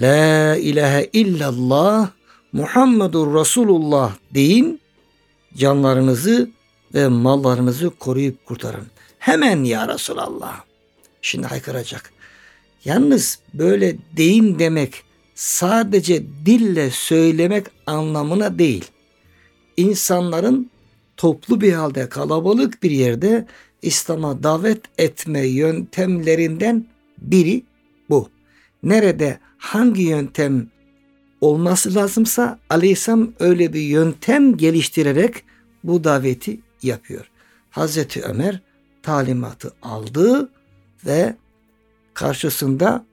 [0.00, 2.10] La ilahe illallah
[2.52, 4.77] Muhammedur Resulullah deyin
[5.58, 6.50] canlarınızı
[6.94, 8.86] ve mallarınızı koruyup kurtarın.
[9.18, 10.60] Hemen ya Resulallah.
[11.22, 12.12] Şimdi haykıracak.
[12.84, 15.02] Yalnız böyle deyin demek
[15.34, 18.84] sadece dille söylemek anlamına değil.
[19.76, 20.70] İnsanların
[21.16, 23.46] toplu bir halde kalabalık bir yerde
[23.82, 26.86] İslam'a davet etme yöntemlerinden
[27.18, 27.62] biri
[28.10, 28.28] bu.
[28.82, 30.70] Nerede hangi yöntem
[31.40, 35.34] olması lazımsa Aleyhisselam öyle bir yöntem geliştirerek
[35.84, 37.30] bu daveti yapıyor.
[37.70, 38.60] Hazreti Ömer
[39.02, 40.50] talimatı aldı
[41.06, 41.36] ve
[42.14, 43.06] karşısında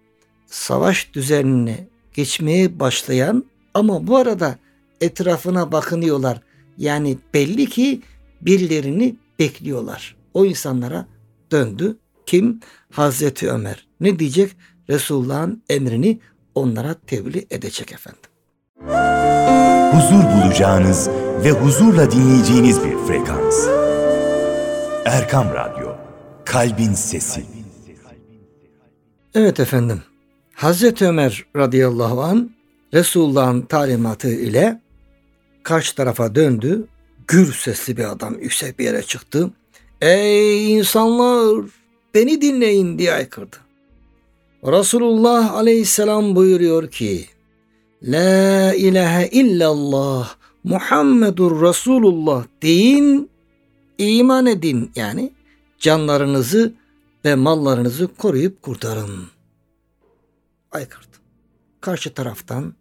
[0.48, 4.56] savaş düzenine geçmeye başlayan ama bu arada
[5.02, 6.42] etrafına bakınıyorlar.
[6.78, 8.02] Yani belli ki
[8.42, 10.16] birilerini bekliyorlar.
[10.34, 11.08] O insanlara
[11.52, 11.98] döndü.
[12.26, 12.60] Kim?
[12.92, 13.88] Hazreti Ömer.
[14.00, 14.52] Ne diyecek?
[14.90, 16.20] Resulullah'ın emrini
[16.56, 18.22] onlara tebliğ edecek efendim.
[19.92, 21.10] huzur bulacağınız
[21.44, 23.68] ve huzurla dinleyeceğiniz bir frekans.
[25.06, 25.96] Erkam Radyo,
[26.46, 27.44] Kalbin Sesi.
[29.36, 30.02] Evet efendim.
[30.54, 32.52] Hazreti Ömer radıyallahu an
[32.94, 34.82] Resulullah'ın talimatı ile
[35.64, 36.88] karşı tarafa döndü.
[37.28, 39.50] Gür sesli bir adam yüksek bir yere çıktı.
[40.02, 41.66] Ey insanlar
[42.14, 43.56] beni dinleyin diye aykırdı.
[44.66, 47.26] Resulullah aleyhisselam buyuruyor ki
[48.04, 53.30] La ilahe illallah Muhammedur Resulullah deyin,
[53.98, 55.34] iman edin yani
[55.80, 56.74] canlarınızı
[57.26, 59.28] ve mallarınızı koruyup kurtarın.
[60.72, 61.18] Aykırdı.
[61.82, 62.74] Karşı taraftan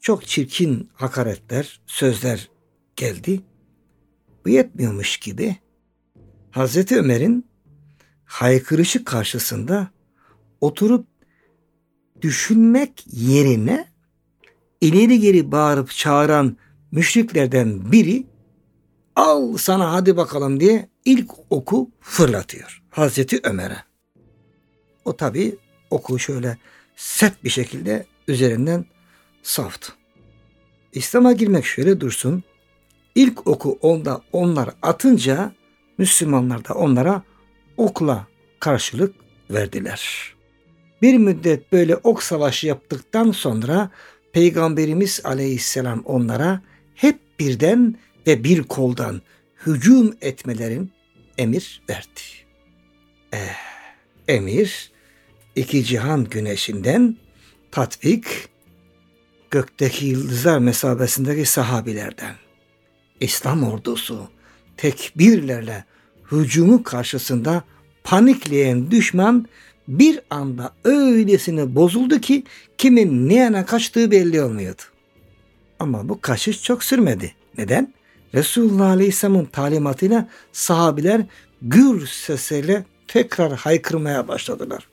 [0.00, 2.48] çok çirkin hakaretler, sözler
[2.96, 3.40] geldi.
[4.44, 5.56] Bu yetmiyormuş gibi
[6.50, 7.46] Hazreti Ömer'in
[8.24, 9.88] haykırışı karşısında
[10.64, 11.06] oturup
[12.22, 13.88] düşünmek yerine
[14.80, 16.56] ileri geri bağırıp çağıran
[16.92, 18.26] müşriklerden biri
[19.16, 23.76] al sana hadi bakalım diye ilk oku fırlatıyor Hazreti Ömer'e.
[25.04, 25.56] O tabi
[25.90, 26.58] oku şöyle
[26.96, 28.84] sert bir şekilde üzerinden
[29.42, 29.86] savdı.
[30.92, 32.42] İslam'a girmek şöyle dursun.
[33.14, 35.52] İlk oku onda onlar atınca
[35.98, 37.22] Müslümanlar da onlara
[37.76, 38.26] okla
[38.60, 39.14] karşılık
[39.50, 40.33] verdiler.
[41.04, 43.90] Bir müddet böyle ok savaşı yaptıktan sonra
[44.32, 46.62] Peygamberimiz aleyhisselam onlara
[46.94, 47.94] hep birden
[48.26, 49.22] ve bir koldan
[49.66, 50.92] hücum etmelerin
[51.38, 52.20] emir verdi.
[53.32, 53.38] Eh,
[54.28, 54.92] emir
[55.56, 57.16] iki cihan güneşinden
[57.72, 58.26] tatbik
[59.50, 62.34] gökteki yıldızlar mesabesindeki sahabilerden.
[63.20, 64.28] İslam ordusu
[64.76, 65.84] tekbirlerle
[66.32, 67.64] hücumu karşısında
[68.04, 69.46] panikleyen düşman
[69.88, 72.44] bir anda öylesine bozuldu ki
[72.78, 74.82] kimin ne yana kaçtığı belli olmuyordu.
[75.78, 77.34] Ama bu kaçış çok sürmedi.
[77.58, 77.94] Neden?
[78.34, 81.20] Resulullah Aleyhisselam'ın talimatıyla sahabiler
[81.62, 84.88] gür sesiyle tekrar haykırmaya başladılar.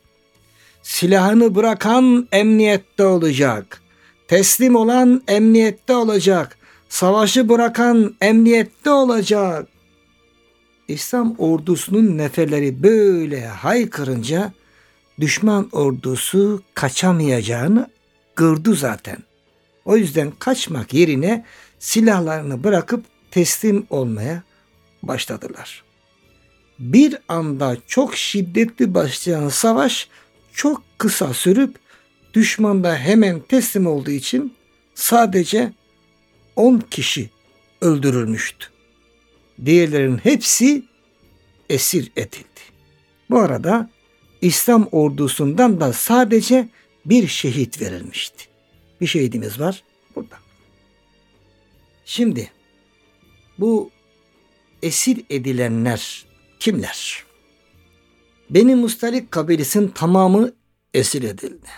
[0.84, 3.82] Silahını bırakan emniyette olacak.
[4.28, 6.58] Teslim olan emniyette olacak.
[6.90, 9.68] Savaşı bırakan emniyette olacak.
[10.88, 14.54] İslam ordusunun neferleri böyle haykırınca
[15.22, 17.90] düşman ordusu kaçamayacağını
[18.36, 19.18] gördü zaten.
[19.86, 21.46] O yüzden kaçmak yerine
[21.80, 24.44] silahlarını bırakıp teslim olmaya
[25.04, 25.84] başladılar.
[26.80, 30.08] Bir anda çok şiddetli başlayan savaş
[30.54, 31.76] çok kısa sürüp
[32.34, 34.54] düşman da hemen teslim olduğu için
[34.96, 35.74] sadece
[36.56, 37.30] 10 kişi
[37.82, 38.68] öldürülmüştü.
[39.66, 40.84] Diğerlerin hepsi
[41.70, 42.62] esir edildi.
[43.30, 43.90] Bu arada
[44.42, 46.70] İslam ordusundan da sadece
[47.06, 48.46] bir şehit verilmişti.
[49.02, 49.84] Bir şehidimiz var
[50.16, 50.36] burada.
[52.06, 52.52] Şimdi
[53.60, 53.92] bu
[54.82, 56.26] esir edilenler
[56.60, 57.24] kimler?
[58.50, 60.52] Beni Mustalik kabilesinin tamamı
[60.94, 61.70] esir edildi.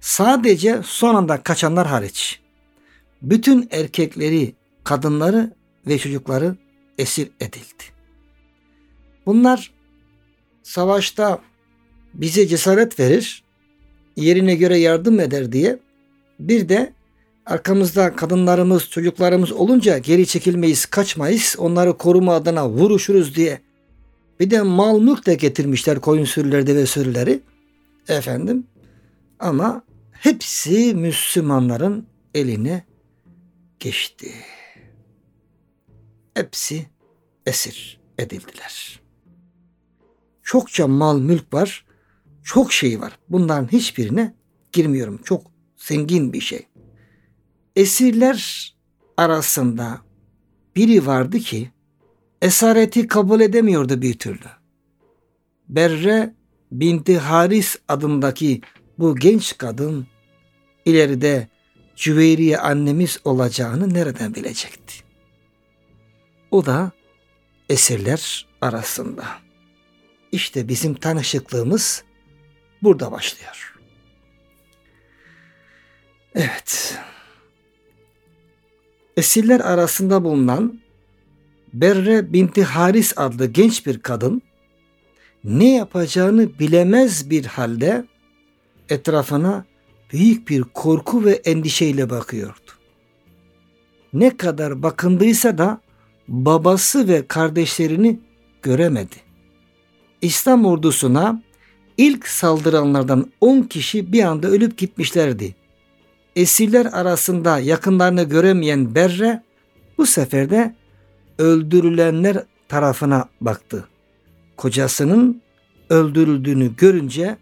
[0.00, 2.40] Sadece son anda kaçanlar hariç.
[3.22, 5.52] Bütün erkekleri, kadınları
[5.86, 6.56] ve çocukları
[6.98, 7.84] esir edildi.
[9.26, 9.72] Bunlar
[10.62, 11.40] savaşta
[12.14, 13.44] bize cesaret verir,
[14.16, 15.78] yerine göre yardım eder diye
[16.40, 16.92] bir de
[17.46, 23.60] arkamızda kadınlarımız, çocuklarımız olunca geri çekilmeyiz, kaçmayız, onları koruma adına vuruşuruz diye.
[24.40, 27.40] Bir de mal mülk de getirmişler koyun sürüleri ve sürüleri.
[28.08, 28.66] Efendim
[29.40, 32.84] ama hepsi Müslümanların eline
[33.80, 34.32] geçti.
[36.34, 36.86] Hepsi
[37.46, 39.00] esir edildiler.
[40.42, 41.84] Çokça mal mülk var
[42.44, 43.18] çok şey var.
[43.28, 44.34] Bunların hiçbirine
[44.72, 45.20] girmiyorum.
[45.24, 46.66] Çok zengin bir şey.
[47.76, 48.70] Esirler
[49.16, 50.00] arasında
[50.76, 51.70] biri vardı ki
[52.42, 54.48] esareti kabul edemiyordu bir türlü.
[55.68, 56.34] Berre
[56.72, 58.60] binti Haris adındaki
[58.98, 60.06] bu genç kadın
[60.84, 61.48] ileride
[61.96, 64.94] Cüveyriye annemiz olacağını nereden bilecekti?
[66.50, 66.92] O da
[67.68, 69.24] esirler arasında.
[70.32, 72.04] İşte bizim tanışıklığımız
[72.84, 73.74] burada başlıyor.
[76.34, 76.98] Evet.
[79.16, 80.80] Esirler arasında bulunan
[81.72, 84.42] Berre binti Haris adlı genç bir kadın
[85.44, 88.04] ne yapacağını bilemez bir halde
[88.88, 89.64] etrafına
[90.12, 92.70] büyük bir korku ve endişeyle bakıyordu.
[94.12, 95.80] Ne kadar bakındıysa da
[96.28, 98.20] babası ve kardeşlerini
[98.62, 99.16] göremedi.
[100.22, 101.42] İslam ordusuna
[101.98, 105.54] İlk saldıranlardan 10 kişi bir anda ölüp gitmişlerdi.
[106.36, 109.42] esirler arasında yakınlarını göremeyen Berre
[109.98, 110.74] bu sefer de
[111.38, 113.88] öldürülenler tarafına baktı.
[114.56, 115.42] Kocasının
[115.90, 117.36] öldürüldüğünü görünce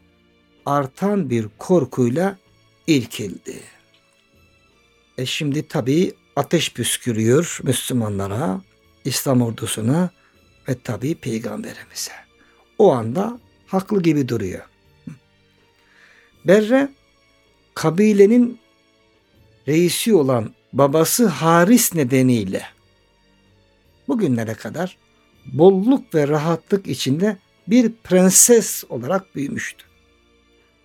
[0.67, 2.39] artan bir korkuyla
[2.87, 3.61] irkildi.
[5.19, 8.61] E şimdi tabii ateş püskürüyor Müslümanlara,
[9.05, 10.11] İslam ordusuna
[10.69, 12.13] ve tabii peygamberimize.
[12.79, 13.39] O anda
[13.73, 14.63] haklı gibi duruyor.
[16.45, 16.89] Berre
[17.75, 18.59] kabilenin
[19.69, 22.63] reisi olan babası Haris nedeniyle
[24.09, 24.97] bugünlere kadar
[25.47, 27.37] bolluk ve rahatlık içinde
[27.69, 29.85] bir prenses olarak büyümüştü.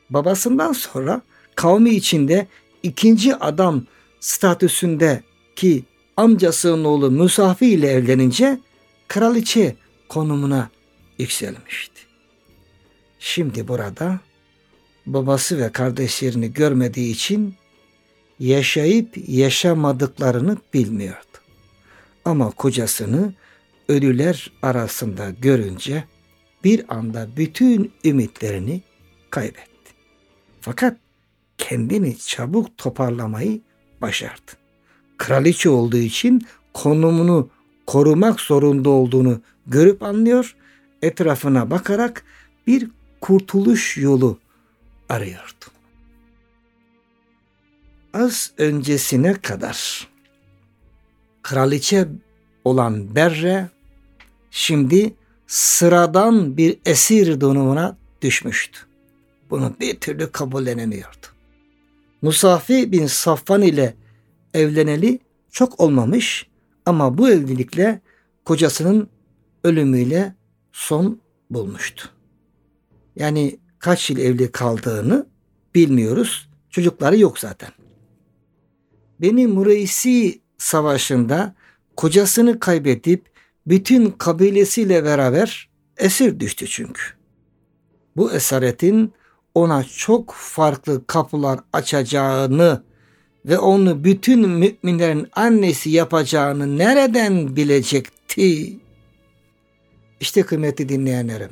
[0.10, 1.21] Babasından sonra
[1.56, 2.47] kavmi içinde
[2.84, 3.84] ikinci adam
[4.19, 5.23] statüsünde
[5.56, 5.84] ki
[6.17, 8.60] amcasının oğlu Musafi ile evlenince
[9.08, 9.76] kraliçe
[10.10, 10.69] konumuna
[11.19, 11.97] yükselmişti.
[13.30, 14.20] Şimdi burada
[15.06, 17.56] babası ve kardeşlerini görmediği için
[18.40, 21.38] yaşayıp yaşamadıklarını bilmiyordu.
[22.26, 23.34] Ama kocasını
[23.90, 26.04] ölüler arasında görünce
[26.63, 28.82] bir anda bütün ümitlerini
[29.30, 29.92] kaybetti.
[30.62, 30.98] Fakat
[31.58, 33.62] kendini çabuk toparlamayı
[34.02, 34.52] başardı.
[35.18, 37.50] Kraliçe olduğu için konumunu
[37.88, 40.56] korumak zorunda olduğunu görüp anlıyor,
[41.02, 42.24] etrafına bakarak
[42.68, 44.39] bir kurtuluş yolu
[45.10, 45.65] arıyordu.
[48.13, 50.08] Az öncesine kadar
[51.43, 52.08] kraliçe
[52.65, 53.69] olan Berre
[54.51, 55.13] şimdi
[55.47, 58.80] sıradan bir esir donumuna düşmüştü.
[59.49, 61.27] Bunu bir türlü kabullenemiyordu.
[62.21, 63.95] Musafi bin Safvan ile
[64.53, 65.19] evleneli
[65.51, 66.47] çok olmamış
[66.86, 68.01] ama bu evlilikle
[68.45, 69.10] kocasının
[69.63, 70.36] ölümüyle
[70.71, 72.16] son bulmuştu.
[73.17, 75.27] Yani kaç yıl evli kaldığını
[75.75, 76.49] bilmiyoruz.
[76.69, 77.69] Çocukları yok zaten.
[79.21, 81.56] Beni Mureysi savaşında
[81.95, 83.25] kocasını kaybedip
[83.67, 87.01] bütün kabilesiyle beraber esir düştü çünkü.
[88.15, 89.13] Bu esaretin
[89.56, 92.84] ona çok farklı kapılar açacağını
[93.45, 98.80] ve onu bütün müminlerin annesi yapacağını nereden bilecekti?
[100.19, 101.49] İşte kıymetli dinleyenlerim.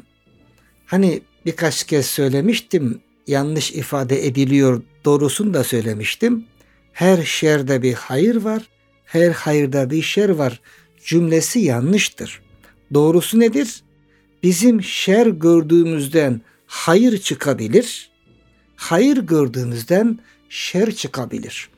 [0.86, 6.46] Hani birkaç kez söylemiştim, yanlış ifade ediliyor doğrusunu da söylemiştim.
[6.94, 8.64] Her şerde bir hayır var,
[9.06, 10.62] her hayırda bir şer var
[11.06, 12.42] cümlesi yanlıştır.
[12.94, 13.84] Doğrusu nedir?
[14.44, 18.10] Bizim şer gördüğümüzden hayır çıkabilir,
[18.76, 21.70] hayır gördüğümüzden şer çıkabilir.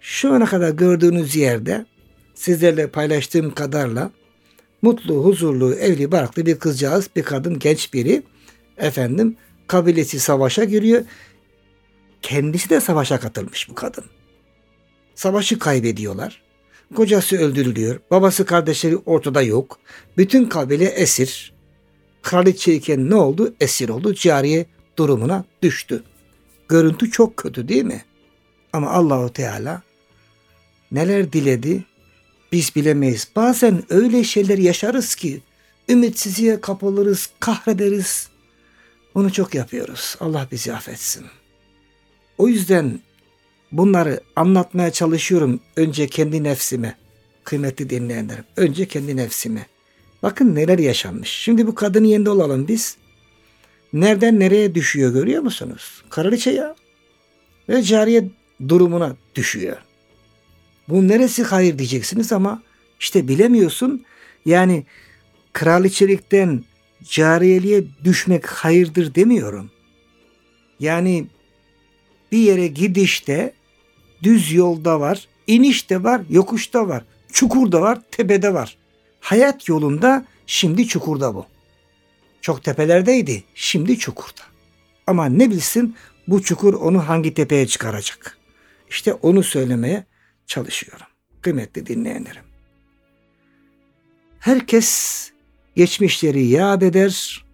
[0.00, 1.86] Şu ana kadar gördüğünüz yerde
[2.34, 4.10] sizlerle paylaştığım kadarla
[4.82, 8.22] mutlu, huzurlu, evli, barklı bir kızcağız, bir kadın, genç biri
[8.78, 9.36] efendim
[9.66, 11.04] kabilesi savaşa giriyor.
[12.22, 14.04] Kendisi de savaşa katılmış bu kadın.
[15.14, 16.42] Savaşı kaybediyorlar.
[16.94, 18.00] Kocası öldürülüyor.
[18.10, 19.78] Babası kardeşleri ortada yok.
[20.16, 21.52] Bütün kabile esir.
[22.22, 23.54] Kraliçeyken ne oldu?
[23.60, 24.14] Esir oldu.
[24.14, 24.66] Cariye
[24.98, 26.02] durumuna düştü.
[26.68, 28.04] Görüntü çok kötü değil mi?
[28.72, 29.82] Ama Allahu Teala
[30.92, 31.84] neler diledi
[32.52, 33.28] biz bilemeyiz.
[33.36, 35.42] Bazen öyle şeyler yaşarız ki
[35.88, 38.28] ümitsizliğe kapılırız, kahrederiz.
[39.16, 40.16] Bunu çok yapıyoruz.
[40.20, 41.26] Allah bizi affetsin.
[42.38, 43.00] O yüzden
[43.72, 46.96] bunları anlatmaya çalışıyorum önce kendi nefsime.
[47.44, 48.44] Kıymetli dinleyenlerim.
[48.56, 49.66] Önce kendi nefsime.
[50.22, 51.30] Bakın neler yaşanmış.
[51.30, 52.96] Şimdi bu kadının yerinde olalım biz.
[53.92, 56.02] Nereden nereye düşüyor görüyor musunuz?
[56.10, 56.76] Kraliçe ya.
[57.68, 58.24] Ve cariye
[58.68, 59.76] durumuna düşüyor.
[60.88, 62.62] Bu neresi hayır diyeceksiniz ama
[63.00, 64.04] işte bilemiyorsun.
[64.44, 64.86] Yani
[65.52, 66.64] kraliçelikten
[67.04, 69.70] cariyeliğe düşmek hayırdır demiyorum.
[70.80, 71.26] Yani
[72.32, 73.52] bir yere gidişte
[74.22, 78.76] düz yolda var, inişte var, yokuşta var, çukurda var, tepede var.
[79.20, 81.46] Hayat yolunda şimdi çukurda bu.
[82.40, 84.42] Çok tepelerdeydi, şimdi çukurda.
[85.06, 85.96] Ama ne bilsin
[86.28, 88.38] bu çukur onu hangi tepeye çıkaracak?
[88.90, 90.04] İşte onu söylemeye
[90.46, 91.06] çalışıyorum.
[91.40, 92.42] Kıymetli dinleyenlerim.
[94.38, 95.30] Herkes
[95.76, 97.44] geçmişleri yad eder,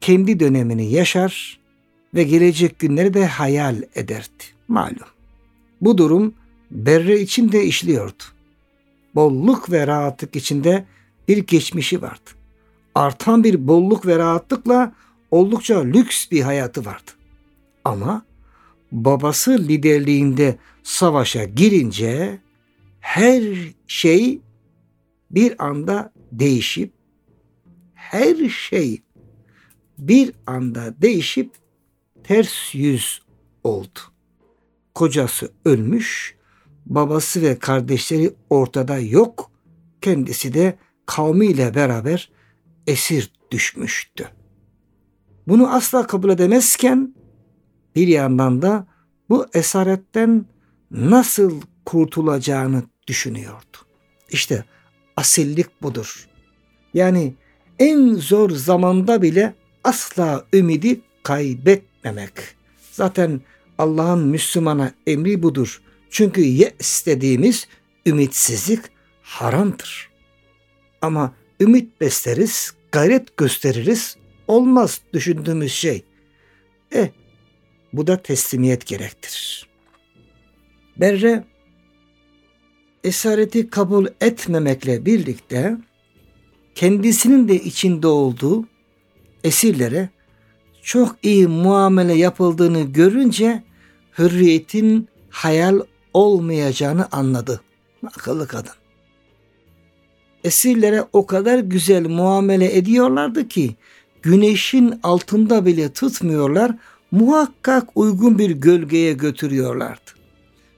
[0.00, 1.58] kendi dönemini yaşar
[2.14, 4.44] ve gelecek günleri de hayal ederdi.
[4.68, 5.08] Malum.
[5.80, 6.34] Bu durum
[6.70, 8.22] Berre için de işliyordu.
[9.14, 10.84] Bolluk ve rahatlık içinde
[11.28, 12.30] bir geçmişi vardı.
[12.94, 14.92] Artan bir bolluk ve rahatlıkla
[15.30, 17.10] oldukça lüks bir hayatı vardı.
[17.84, 18.22] Ama
[18.92, 22.38] babası liderliğinde savaşa girince
[23.00, 23.42] her
[23.86, 24.40] şey
[25.30, 26.92] bir anda değişip
[28.14, 29.02] her şey
[29.98, 31.50] bir anda değişip
[32.24, 33.22] ters yüz
[33.64, 33.98] oldu.
[34.94, 36.36] kocası ölmüş,
[36.86, 39.50] babası ve kardeşleri ortada yok,
[40.00, 42.30] kendisi de kavmiyle beraber
[42.86, 44.28] esir düşmüştü.
[45.48, 47.14] Bunu asla kabul edemezken
[47.96, 48.86] bir yandan da
[49.28, 50.46] bu esaretten
[50.90, 53.76] nasıl kurtulacağını düşünüyordu.
[54.30, 54.64] İşte
[55.16, 56.28] asillik budur.
[56.94, 57.34] Yani
[57.78, 59.54] en zor zamanda bile
[59.84, 62.32] asla ümidi kaybetmemek.
[62.90, 63.40] Zaten
[63.78, 65.82] Allah'ın Müslümana emri budur.
[66.10, 67.68] Çünkü ye istediğimiz
[68.06, 68.80] ümitsizlik
[69.22, 70.10] haramdır.
[71.02, 74.16] Ama ümit besleriz, gayret gösteririz.
[74.48, 76.04] Olmaz düşündüğümüz şey.
[76.94, 77.10] E
[77.92, 79.68] bu da teslimiyet gerektirir.
[80.96, 81.44] Berre
[83.04, 85.76] esareti kabul etmemekle birlikte
[86.74, 88.64] kendisinin de içinde olduğu
[89.44, 90.08] esirlere
[90.82, 93.62] çok iyi muamele yapıldığını görünce
[94.18, 95.80] hürriyetin hayal
[96.14, 97.60] olmayacağını anladı.
[98.06, 98.72] Akıllı kadın.
[100.44, 103.76] Esirlere o kadar güzel muamele ediyorlardı ki
[104.22, 106.72] güneşin altında bile tutmuyorlar,
[107.10, 110.10] muhakkak uygun bir gölgeye götürüyorlardı.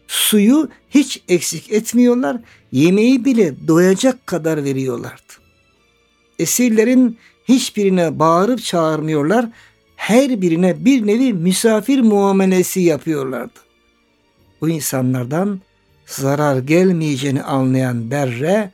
[0.09, 2.37] Suyu hiç eksik etmiyorlar,
[2.73, 5.26] yemeği bile doyacak kadar veriyorlardı.
[6.39, 7.19] Esirlerin
[7.49, 9.49] hiçbirine bağırıp çağırmıyorlar,
[9.97, 13.61] her birine bir nevi misafir muamelesi yapıyorlardı.
[14.61, 15.61] Bu insanlardan
[16.07, 18.73] zarar gelmeyeceğini anlayan Berre,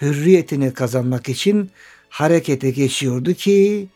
[0.00, 1.70] hürriyetini kazanmak için
[2.08, 3.88] harekete geçiyordu ki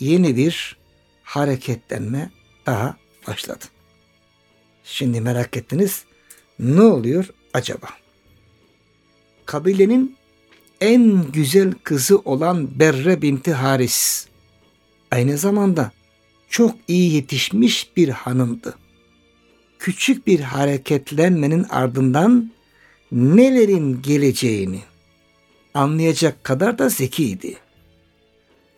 [0.00, 0.76] yeni bir
[1.22, 2.30] hareketlenme
[2.66, 2.96] daha
[3.28, 3.64] başladı.
[4.84, 6.04] Şimdi merak ettiniz
[6.58, 7.88] ne oluyor acaba?
[9.46, 10.16] Kabilenin
[10.84, 14.26] en güzel kızı olan Berre binti Haris
[15.10, 15.92] aynı zamanda
[16.48, 18.74] çok iyi yetişmiş bir hanımdı.
[19.78, 22.50] Küçük bir hareketlenmenin ardından
[23.12, 24.80] nelerin geleceğini
[25.74, 27.56] anlayacak kadar da zekiydi.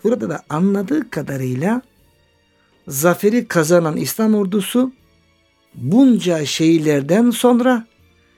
[0.04, 1.82] Burada da anladığı kadarıyla
[2.88, 4.92] zaferi kazanan İslam ordusu
[5.74, 7.86] bunca şeylerden sonra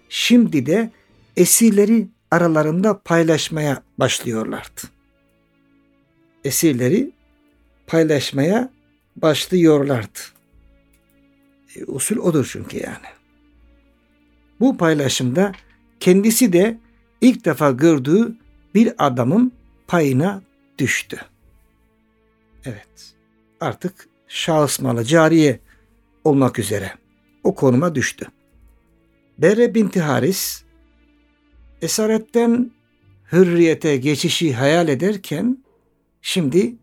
[0.08, 0.90] şimdi de
[1.36, 4.80] esirleri aralarında paylaşmaya başlıyorlardı.
[6.44, 7.12] Esirleri
[7.86, 8.70] paylaşmaya
[9.16, 10.18] başlıyorlardı.
[11.76, 13.06] E, usul odur çünkü yani.
[14.60, 15.52] Bu paylaşımda
[16.00, 16.78] kendisi de
[17.20, 18.36] ilk defa gördüğü
[18.74, 19.52] bir adamın
[19.86, 20.42] payına
[20.78, 21.20] düştü.
[22.64, 23.14] Evet.
[23.60, 25.60] Artık şahıs malı cariye
[26.24, 26.92] olmak üzere
[27.44, 28.26] o konuma düştü.
[29.38, 30.64] Berre binti Haris
[31.82, 32.70] esaretten
[33.32, 35.64] hürriyete geçişi hayal ederken
[36.22, 36.76] şimdi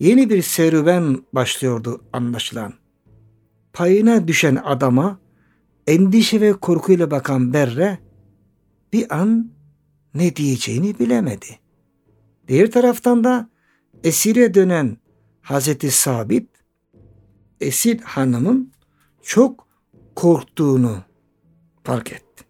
[0.00, 2.74] yeni bir serüven başlıyordu anlaşılan.
[3.72, 5.20] Payına düşen adama
[5.86, 7.98] endişe ve korkuyla bakan Berre
[8.92, 9.50] bir an
[10.14, 11.58] ne diyeceğini bilemedi.
[12.48, 13.50] Diğer taraftan da
[14.04, 14.96] esire dönen
[15.42, 16.48] Hazreti Sabit
[17.60, 18.72] esir hanımın
[19.22, 19.68] çok
[20.14, 21.02] korktuğunu
[21.84, 22.44] fark etti.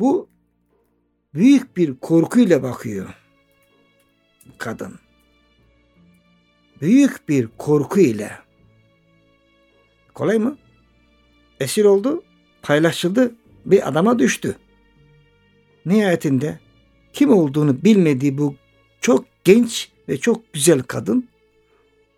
[0.00, 0.28] Bu
[1.34, 3.24] büyük bir korkuyla bakıyor
[4.58, 4.98] kadın.
[6.80, 8.32] Büyük bir korku ile.
[10.14, 10.58] Kolay mı?
[11.60, 12.22] Esir oldu,
[12.62, 13.34] paylaşıldı,
[13.66, 14.56] bir adama düştü.
[15.86, 16.58] Nihayetinde
[17.12, 18.54] kim olduğunu bilmediği bu
[19.00, 21.28] çok genç ve çok güzel kadın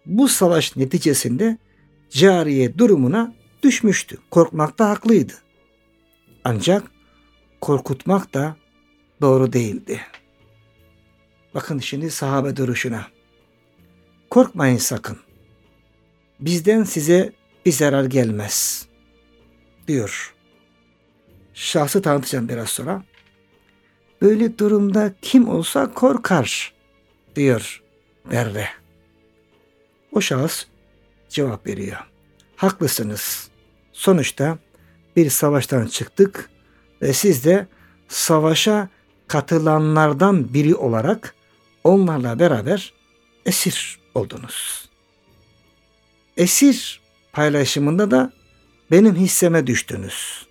[0.07, 1.59] bu savaş neticesinde
[2.11, 4.18] cariye durumuna düşmüştü.
[4.31, 5.33] Korkmakta haklıydı.
[6.45, 6.91] Ancak
[7.61, 8.57] korkutmak da
[9.20, 10.00] doğru değildi.
[11.54, 13.07] Bakın şimdi sahabe duruşuna.
[14.30, 15.18] Korkmayın sakın.
[16.40, 17.32] Bizden size
[17.66, 18.86] bir zarar gelmez.
[19.88, 20.34] Diyor.
[21.54, 23.02] Şahsı tanıtacağım biraz sonra.
[24.22, 26.74] Böyle durumda kim olsa korkar
[27.36, 27.82] diyor
[28.30, 28.68] Berre.
[30.12, 30.66] O şahıs
[31.28, 31.98] cevap veriyor.
[32.57, 33.48] Haklısınız.
[33.92, 34.59] Sonuçta
[35.16, 36.50] bir savaştan çıktık
[37.03, 37.66] ve siz de
[38.09, 38.88] savaşa
[39.28, 41.34] katılanlardan biri olarak
[41.84, 42.92] onlarla beraber
[43.47, 44.88] esir oldunuz.
[46.36, 47.01] Esir
[47.32, 48.32] paylaşımında da
[48.90, 50.47] benim hisseme düştünüz.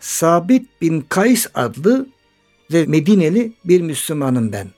[0.00, 2.06] Sabit bin Kays adlı
[2.72, 4.68] ve Medineli bir Müslümanım ben.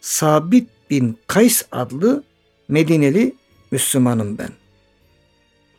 [0.00, 2.24] Sabit bin Kays adlı
[2.68, 3.34] Medineli
[3.70, 4.50] Müslümanım ben.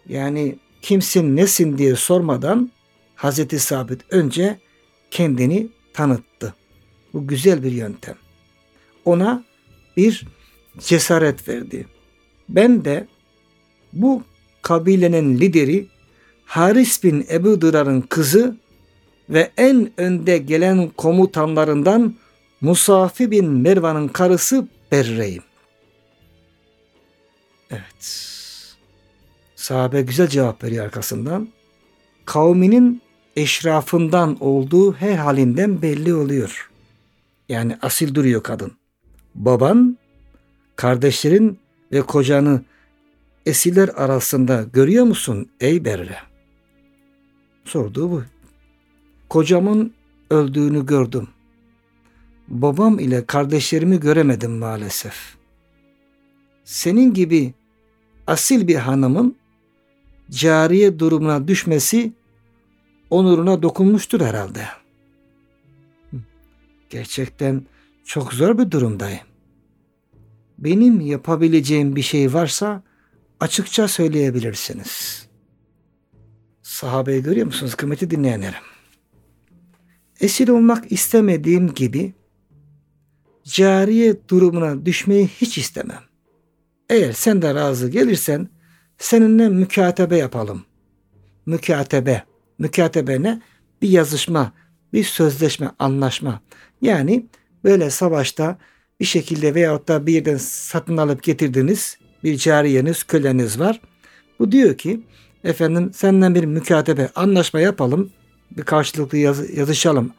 [0.09, 2.71] Yani kimsin nesin diye sormadan
[3.19, 4.59] Hazreti Sabit önce
[5.11, 6.55] kendini tanıttı.
[7.13, 8.15] Bu güzel bir yöntem.
[9.05, 9.43] Ona
[9.97, 10.25] bir
[10.79, 11.87] cesaret verdi.
[12.49, 13.07] Ben de
[13.93, 14.23] bu
[14.61, 15.87] kabilenin lideri
[16.45, 18.57] Haris bin Ebu Dırar'ın kızı
[19.29, 22.15] ve en önde gelen komutanlarından
[22.61, 25.43] Musafi bin Mervan'ın karısı Berre'yim.
[27.71, 28.25] Evet.
[29.55, 31.49] Sahabe güzel cevap veriyor arkasından.
[32.25, 33.01] Kavminin
[33.39, 36.71] eşrafından olduğu her halinden belli oluyor.
[37.49, 38.71] Yani asil duruyor kadın.
[39.35, 39.97] Baban,
[40.75, 41.59] kardeşlerin
[41.91, 42.61] ve kocanı
[43.45, 46.17] esirler arasında görüyor musun ey Berre?
[47.65, 48.23] Sorduğu bu.
[49.29, 49.93] Kocamın
[50.29, 51.27] öldüğünü gördüm.
[52.47, 55.35] Babam ile kardeşlerimi göremedim maalesef.
[56.63, 57.53] Senin gibi
[58.27, 59.35] asil bir hanımın
[60.29, 62.13] cariye durumuna düşmesi
[63.09, 64.65] onuruna dokunmuştur herhalde.
[66.89, 67.65] Gerçekten
[68.05, 69.29] çok zor bir durumdayım.
[70.57, 72.83] Benim yapabileceğim bir şey varsa
[73.39, 75.25] açıkça söyleyebilirsiniz.
[76.61, 78.63] Sahabeyi görüyor musunuz kıymeti dinleyenlerim?
[80.19, 82.13] Esir olmak istemediğim gibi
[83.43, 86.03] cariye durumuna düşmeyi hiç istemem.
[86.89, 88.49] Eğer sen de razı gelirsen
[88.97, 90.65] seninle mükatebe yapalım.
[91.45, 92.28] Mükatebe.
[92.59, 93.41] Mükatebe ne?
[93.81, 94.53] Bir yazışma,
[94.93, 96.41] bir sözleşme, anlaşma.
[96.81, 97.25] Yani
[97.63, 98.57] böyle savaşta
[98.99, 101.97] bir şekilde veyahut da bir yerden satın alıp getirdiniz.
[102.23, 103.81] Bir cariyeniz, köleniz var.
[104.39, 105.01] Bu diyor ki
[105.43, 108.11] efendim senden bir mükatebe, anlaşma yapalım.
[108.51, 110.13] Bir karşılıklı yaz, yazışalım.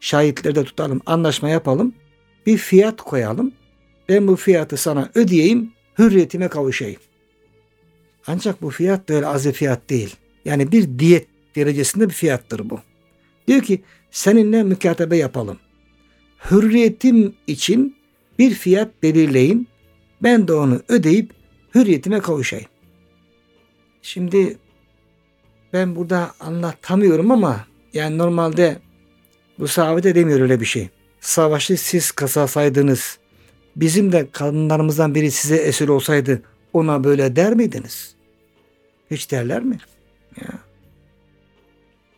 [0.00, 1.94] Şahitleri de tutalım, anlaşma yapalım.
[2.46, 3.52] Bir fiyat koyalım.
[4.08, 7.00] Ben bu fiyatı sana ödeyeyim, hürriyetime kavuşayım.
[8.26, 10.16] Ancak bu fiyat da öyle az bir fiyat değil.
[10.44, 11.26] Yani bir diyet
[11.56, 12.80] derecesinde bir fiyattır bu.
[13.48, 15.58] Diyor ki seninle mükatebe yapalım.
[16.50, 17.96] Hürriyetim için
[18.38, 19.68] bir fiyat belirleyin.
[20.22, 21.32] Ben de onu ödeyip
[21.74, 22.66] hürriyetime kavuşayım.
[24.02, 24.58] Şimdi
[25.72, 28.78] ben burada anlatamıyorum ama yani normalde
[29.58, 30.88] bu sahabede demiyor öyle bir şey.
[31.20, 33.18] Savaşı siz kasasaydınız,
[33.76, 36.42] bizim de kadınlarımızdan biri size esir olsaydı
[36.72, 38.14] ona böyle der miydiniz?
[39.10, 39.78] Hiç derler mi?
[40.40, 40.69] Ya.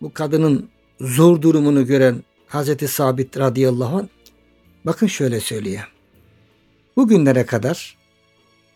[0.03, 0.69] Bu kadının
[1.01, 4.09] zor durumunu gören Hazreti Sabit radıyallahu anh
[4.85, 5.93] bakın şöyle söylüyor.
[6.97, 7.97] Bugünlere kadar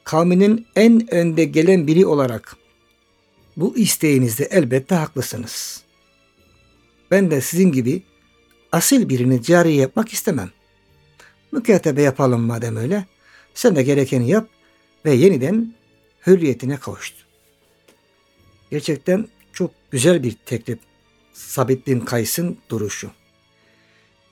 [0.05, 2.57] kavminin en önde gelen biri olarak
[3.57, 5.83] bu isteğinizde elbette haklısınız.
[7.11, 8.03] Ben de sizin gibi
[8.73, 10.51] asil birini cari yapmak istemem.
[11.53, 13.07] Mükatebe yapalım madem öyle.
[13.55, 14.49] Sen de gerekeni yap
[15.05, 15.75] ve yeniden
[16.27, 17.19] hürriyetine kavuştu.
[18.71, 20.79] Gerçekten çok güzel bir teklif
[21.37, 23.11] Sabit bin Kays'ın duruşu.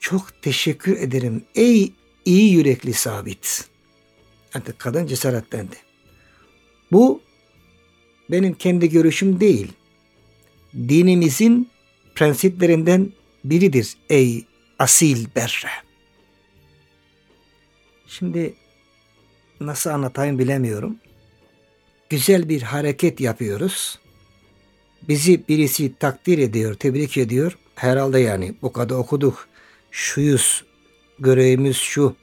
[0.01, 1.93] Çok teşekkür ederim ey
[2.25, 3.65] iyi yürekli Sabit.
[4.55, 5.77] Artık kadın cesaretlendi.
[6.93, 7.23] Bu
[8.31, 9.73] benim kendi görüşüm değil.
[10.75, 11.71] Dinimizin
[12.15, 13.13] prensiplerinden
[13.45, 14.45] biridir ey
[14.79, 15.71] asil berre.
[18.07, 18.55] Şimdi
[19.61, 20.99] nasıl anlatayım bilemiyorum.
[22.09, 23.99] Güzel bir hareket yapıyoruz.
[25.09, 27.59] Bizi birisi takdir ediyor, tebrik ediyor.
[27.75, 29.49] Herhalde yani bu kadar okuduk.
[29.91, 30.65] Şuyuz,
[31.19, 32.17] görevimiz şu,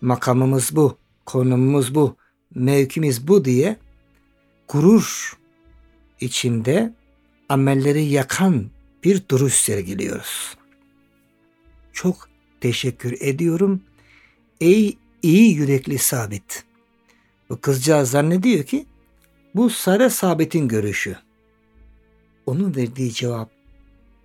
[0.00, 2.16] makamımız bu, konumumuz bu,
[2.54, 3.76] mevkimiz bu diye
[4.68, 5.38] gurur
[6.20, 6.94] içinde
[7.48, 8.70] amelleri yakan
[9.04, 10.56] bir duruş sergiliyoruz.
[11.92, 12.28] Çok
[12.60, 13.82] teşekkür ediyorum.
[14.60, 16.64] Ey iyi yürekli sabit.
[17.48, 18.86] Bu kızcağız zannediyor ki
[19.54, 21.16] bu Sare Sabit'in görüşü.
[22.50, 23.50] Onun verdiği cevap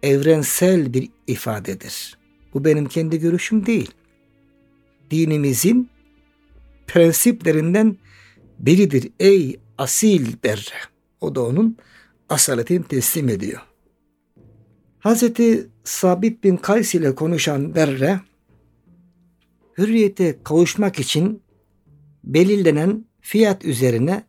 [0.04, 2.18] evrensel bir ifadedir.
[2.54, 3.92] Bu benim kendi görüşüm değil.
[5.12, 5.90] Dinimizin
[6.88, 7.98] prensiplerinden
[8.60, 9.12] biridir.
[9.20, 10.80] Ey asil berre.
[11.22, 11.78] O da onun
[12.30, 13.62] asaletini teslim ediyor.
[15.00, 18.20] Hazreti Sabit bin Kays ile konuşan Berre,
[19.78, 21.42] hürriyete kavuşmak için
[22.24, 24.24] belirlenen fiyat üzerine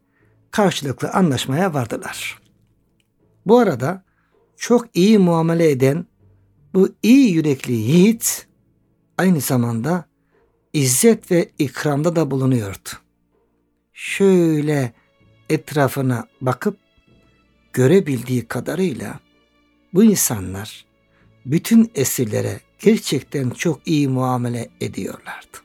[0.51, 2.46] karşılıklı anlaşmaya vardılar.
[3.47, 4.05] Bu arada
[4.57, 6.07] çok iyi muamele eden
[6.75, 8.47] bu iyi yürekli yiğit
[9.19, 10.05] aynı zamanda
[10.73, 12.89] izzet ve ikramda da bulunuyordu.
[13.93, 14.93] Şöyle
[15.51, 16.79] etrafına bakıp
[17.73, 19.21] görebildiği kadarıyla
[19.95, 20.87] bu insanlar
[21.47, 25.57] bütün esirlere gerçekten çok iyi muamele ediyorlardı.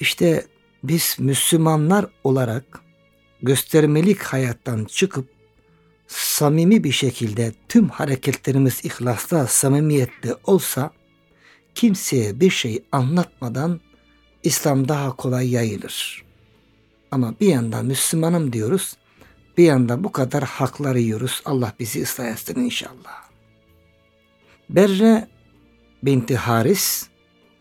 [0.00, 0.46] İşte
[0.82, 2.80] biz Müslümanlar olarak
[3.42, 5.35] göstermelik hayattan çıkıp
[6.08, 10.90] samimi bir şekilde tüm hareketlerimiz ihlasta, samimiyette olsa
[11.74, 13.80] kimseye bir şey anlatmadan
[14.42, 16.24] İslam daha kolay yayılır.
[17.10, 18.96] Ama bir yandan Müslümanım diyoruz.
[19.58, 21.42] bir yanda bu kadar hakları yiyoruz.
[21.44, 23.26] Allah bizi ıslah etsin inşallah.
[24.70, 25.28] Berre
[26.02, 27.08] binti Haris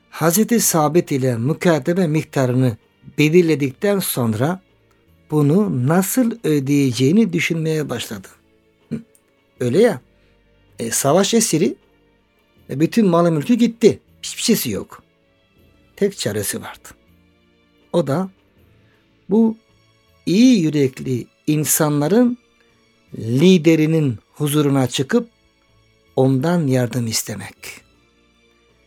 [0.09, 2.77] Hazreti Sabit ile mükatebe miktarını
[3.17, 4.61] belirledikten sonra
[5.31, 8.27] bunu nasıl ödeyeceğini düşünmeye başladı.
[9.59, 10.01] Öyle ya.
[10.79, 11.75] E, savaş esiri
[12.69, 13.99] ve bütün malı mülkü gitti.
[14.23, 15.03] Hiçbir şeysi yok.
[15.95, 16.89] Tek çaresi vardı.
[17.93, 18.29] O da
[19.29, 19.57] bu
[20.25, 22.37] iyi yürekli insanların
[23.17, 25.29] liderinin huzuruna çıkıp
[26.15, 27.55] ondan yardım istemek.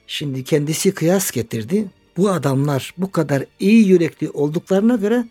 [0.07, 1.91] Şimdi kendisi kıyas getirdi.
[2.16, 5.25] Bu adamlar bu kadar iyi yürekli olduklarına göre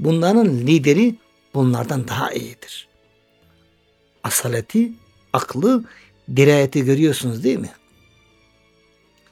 [0.00, 1.14] bunların lideri
[1.54, 2.89] bunlardan daha iyidir.
[4.24, 4.92] Asaleti,
[5.32, 5.84] aklı,
[6.36, 7.70] dirayeti görüyorsunuz değil mi?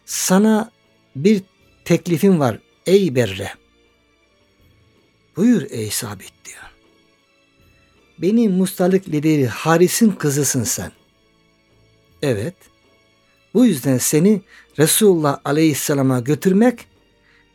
[0.06, 0.70] Sana
[1.16, 1.42] bir
[1.84, 3.52] teklifim var ey Berre.
[5.36, 6.72] Buyur ey sabit diyor.
[8.18, 10.92] Beni mustalık lideri Haris'in kızısın sen.
[12.22, 12.54] Evet.
[13.54, 14.40] Bu yüzden seni
[14.78, 16.86] Resulullah Aleyhisselam'a götürmek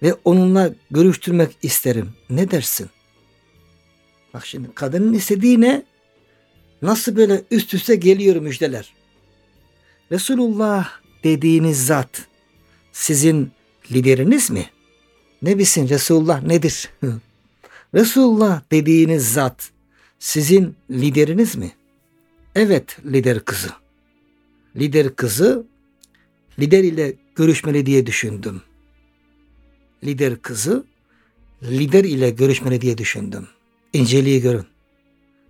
[0.04, 2.14] ve onunla görüştürmek isterim.
[2.30, 2.90] Ne dersin?
[4.34, 5.86] Bak şimdi kadının istediği ne?
[6.84, 8.94] Nasıl böyle üst üste geliyor müjdeler.
[10.12, 10.90] Resulullah
[11.24, 12.28] dediğiniz zat
[12.92, 13.52] sizin
[13.92, 14.70] lideriniz mi?
[15.42, 16.90] Ne bilsin Resulullah nedir?
[17.96, 19.72] Resulullah dediğiniz zat
[20.20, 21.72] sizin lideriniz mi?
[22.56, 23.70] Evet lider kızı.
[24.76, 25.66] Lider kızı
[26.60, 28.62] lider ile görüşmeli diye düşündüm.
[30.04, 30.86] Lider kızı
[31.64, 33.48] lider ile görüşmeli diye düşündüm.
[33.94, 34.73] İnceliği görün.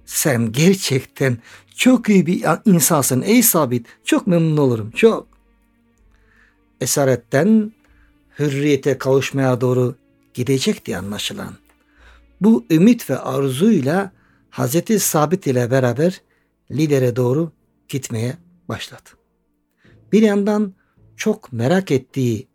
[0.05, 1.37] Sen gerçekten
[1.75, 3.87] çok iyi bir insansın ey sabit.
[4.03, 4.91] Çok memnun olurum.
[4.91, 5.27] Çok.
[6.81, 7.71] Esaretten
[8.39, 9.95] hürriyete kavuşmaya doğru
[10.33, 11.53] gidecekti anlaşılan.
[12.41, 14.11] Bu ümit ve arzuyla
[14.49, 16.21] Hazreti Sabit ile beraber
[16.71, 17.51] lidere doğru
[17.87, 18.37] gitmeye
[18.69, 19.09] başladı.
[20.11, 20.73] Bir yandan
[21.17, 22.47] çok merak ettiği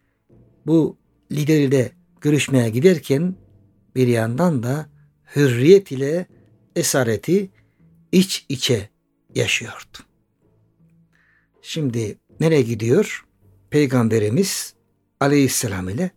[0.67, 0.97] bu
[1.33, 3.35] lider ile görüşmeye giderken
[3.95, 4.87] bir yandan da
[5.37, 6.27] hürriyet ile
[6.79, 7.51] esareti
[8.13, 8.89] iç içe
[9.35, 9.99] yaşıyordu.
[11.63, 13.25] Şimdi nereye gidiyor?
[13.71, 14.75] Peygamberimiz
[15.21, 16.11] aleyhisselam ile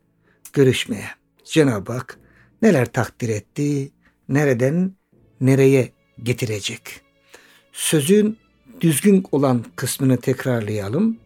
[0.53, 1.09] görüşmeye.
[1.43, 2.19] Cenab-ı Hak
[2.61, 3.91] neler takdir etti,
[4.29, 4.95] nereden
[5.41, 5.91] nereye
[6.23, 7.01] getirecek.
[7.71, 8.37] Sözün
[8.81, 11.17] düzgün olan kısmını tekrarlayalım.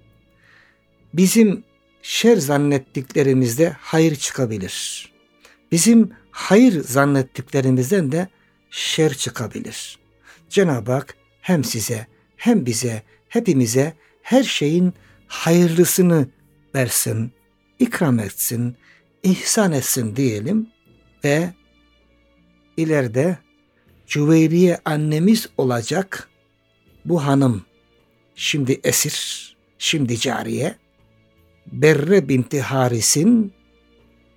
[1.13, 1.63] Bizim
[2.01, 5.11] şer zannettiklerimizde hayır çıkabilir.
[5.71, 8.27] Bizim hayır zannettiklerimizden de
[8.71, 9.99] şer çıkabilir.
[10.49, 12.07] Cenab-ı Hak hem size
[12.37, 14.93] hem bize hepimize her şeyin
[15.27, 16.27] hayırlısını
[16.75, 17.31] versin,
[17.79, 18.75] ikram etsin,
[19.23, 20.67] ihsan etsin diyelim
[21.23, 21.53] ve
[22.77, 23.37] ileride
[24.07, 26.29] Cüveyriye annemiz olacak
[27.05, 27.65] bu hanım
[28.35, 30.75] şimdi esir, şimdi cariye
[31.71, 33.53] Berre binti Haris'in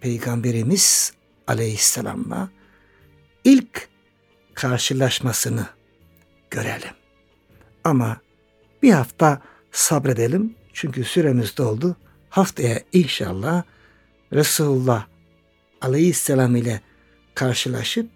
[0.01, 1.13] Peygamberimiz
[1.47, 2.49] aleyhisselamla
[3.45, 3.89] ilk
[4.59, 5.67] karşılaşmasını
[6.51, 6.95] görelim.
[7.85, 8.21] Ama
[8.83, 9.43] bir hafta
[9.73, 11.97] sabredelim çünkü süremiz doldu.
[12.31, 13.63] Haftaya inşallah
[14.33, 15.07] Resulullah
[15.81, 16.81] aleyhisselam ile
[17.35, 18.11] karşılaşıp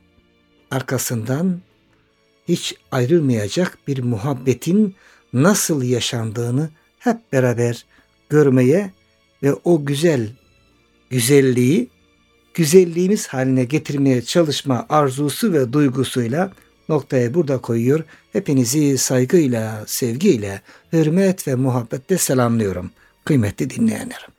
[0.70, 1.60] arkasından
[2.48, 4.96] hiç ayrılmayacak bir muhabbetin
[5.32, 7.84] nasıl yaşandığını hep beraber
[8.28, 8.92] görmeye
[9.42, 10.30] ve o güzel
[11.10, 11.90] güzelliği
[12.54, 16.52] güzelliğimiz haline getirmeye çalışma arzusu ve duygusuyla
[16.88, 18.04] noktaya burada koyuyor.
[18.32, 22.90] Hepinizi saygıyla, sevgiyle, hürmet ve muhabbetle selamlıyorum.
[23.24, 24.31] Kıymetli dinleyenlerim.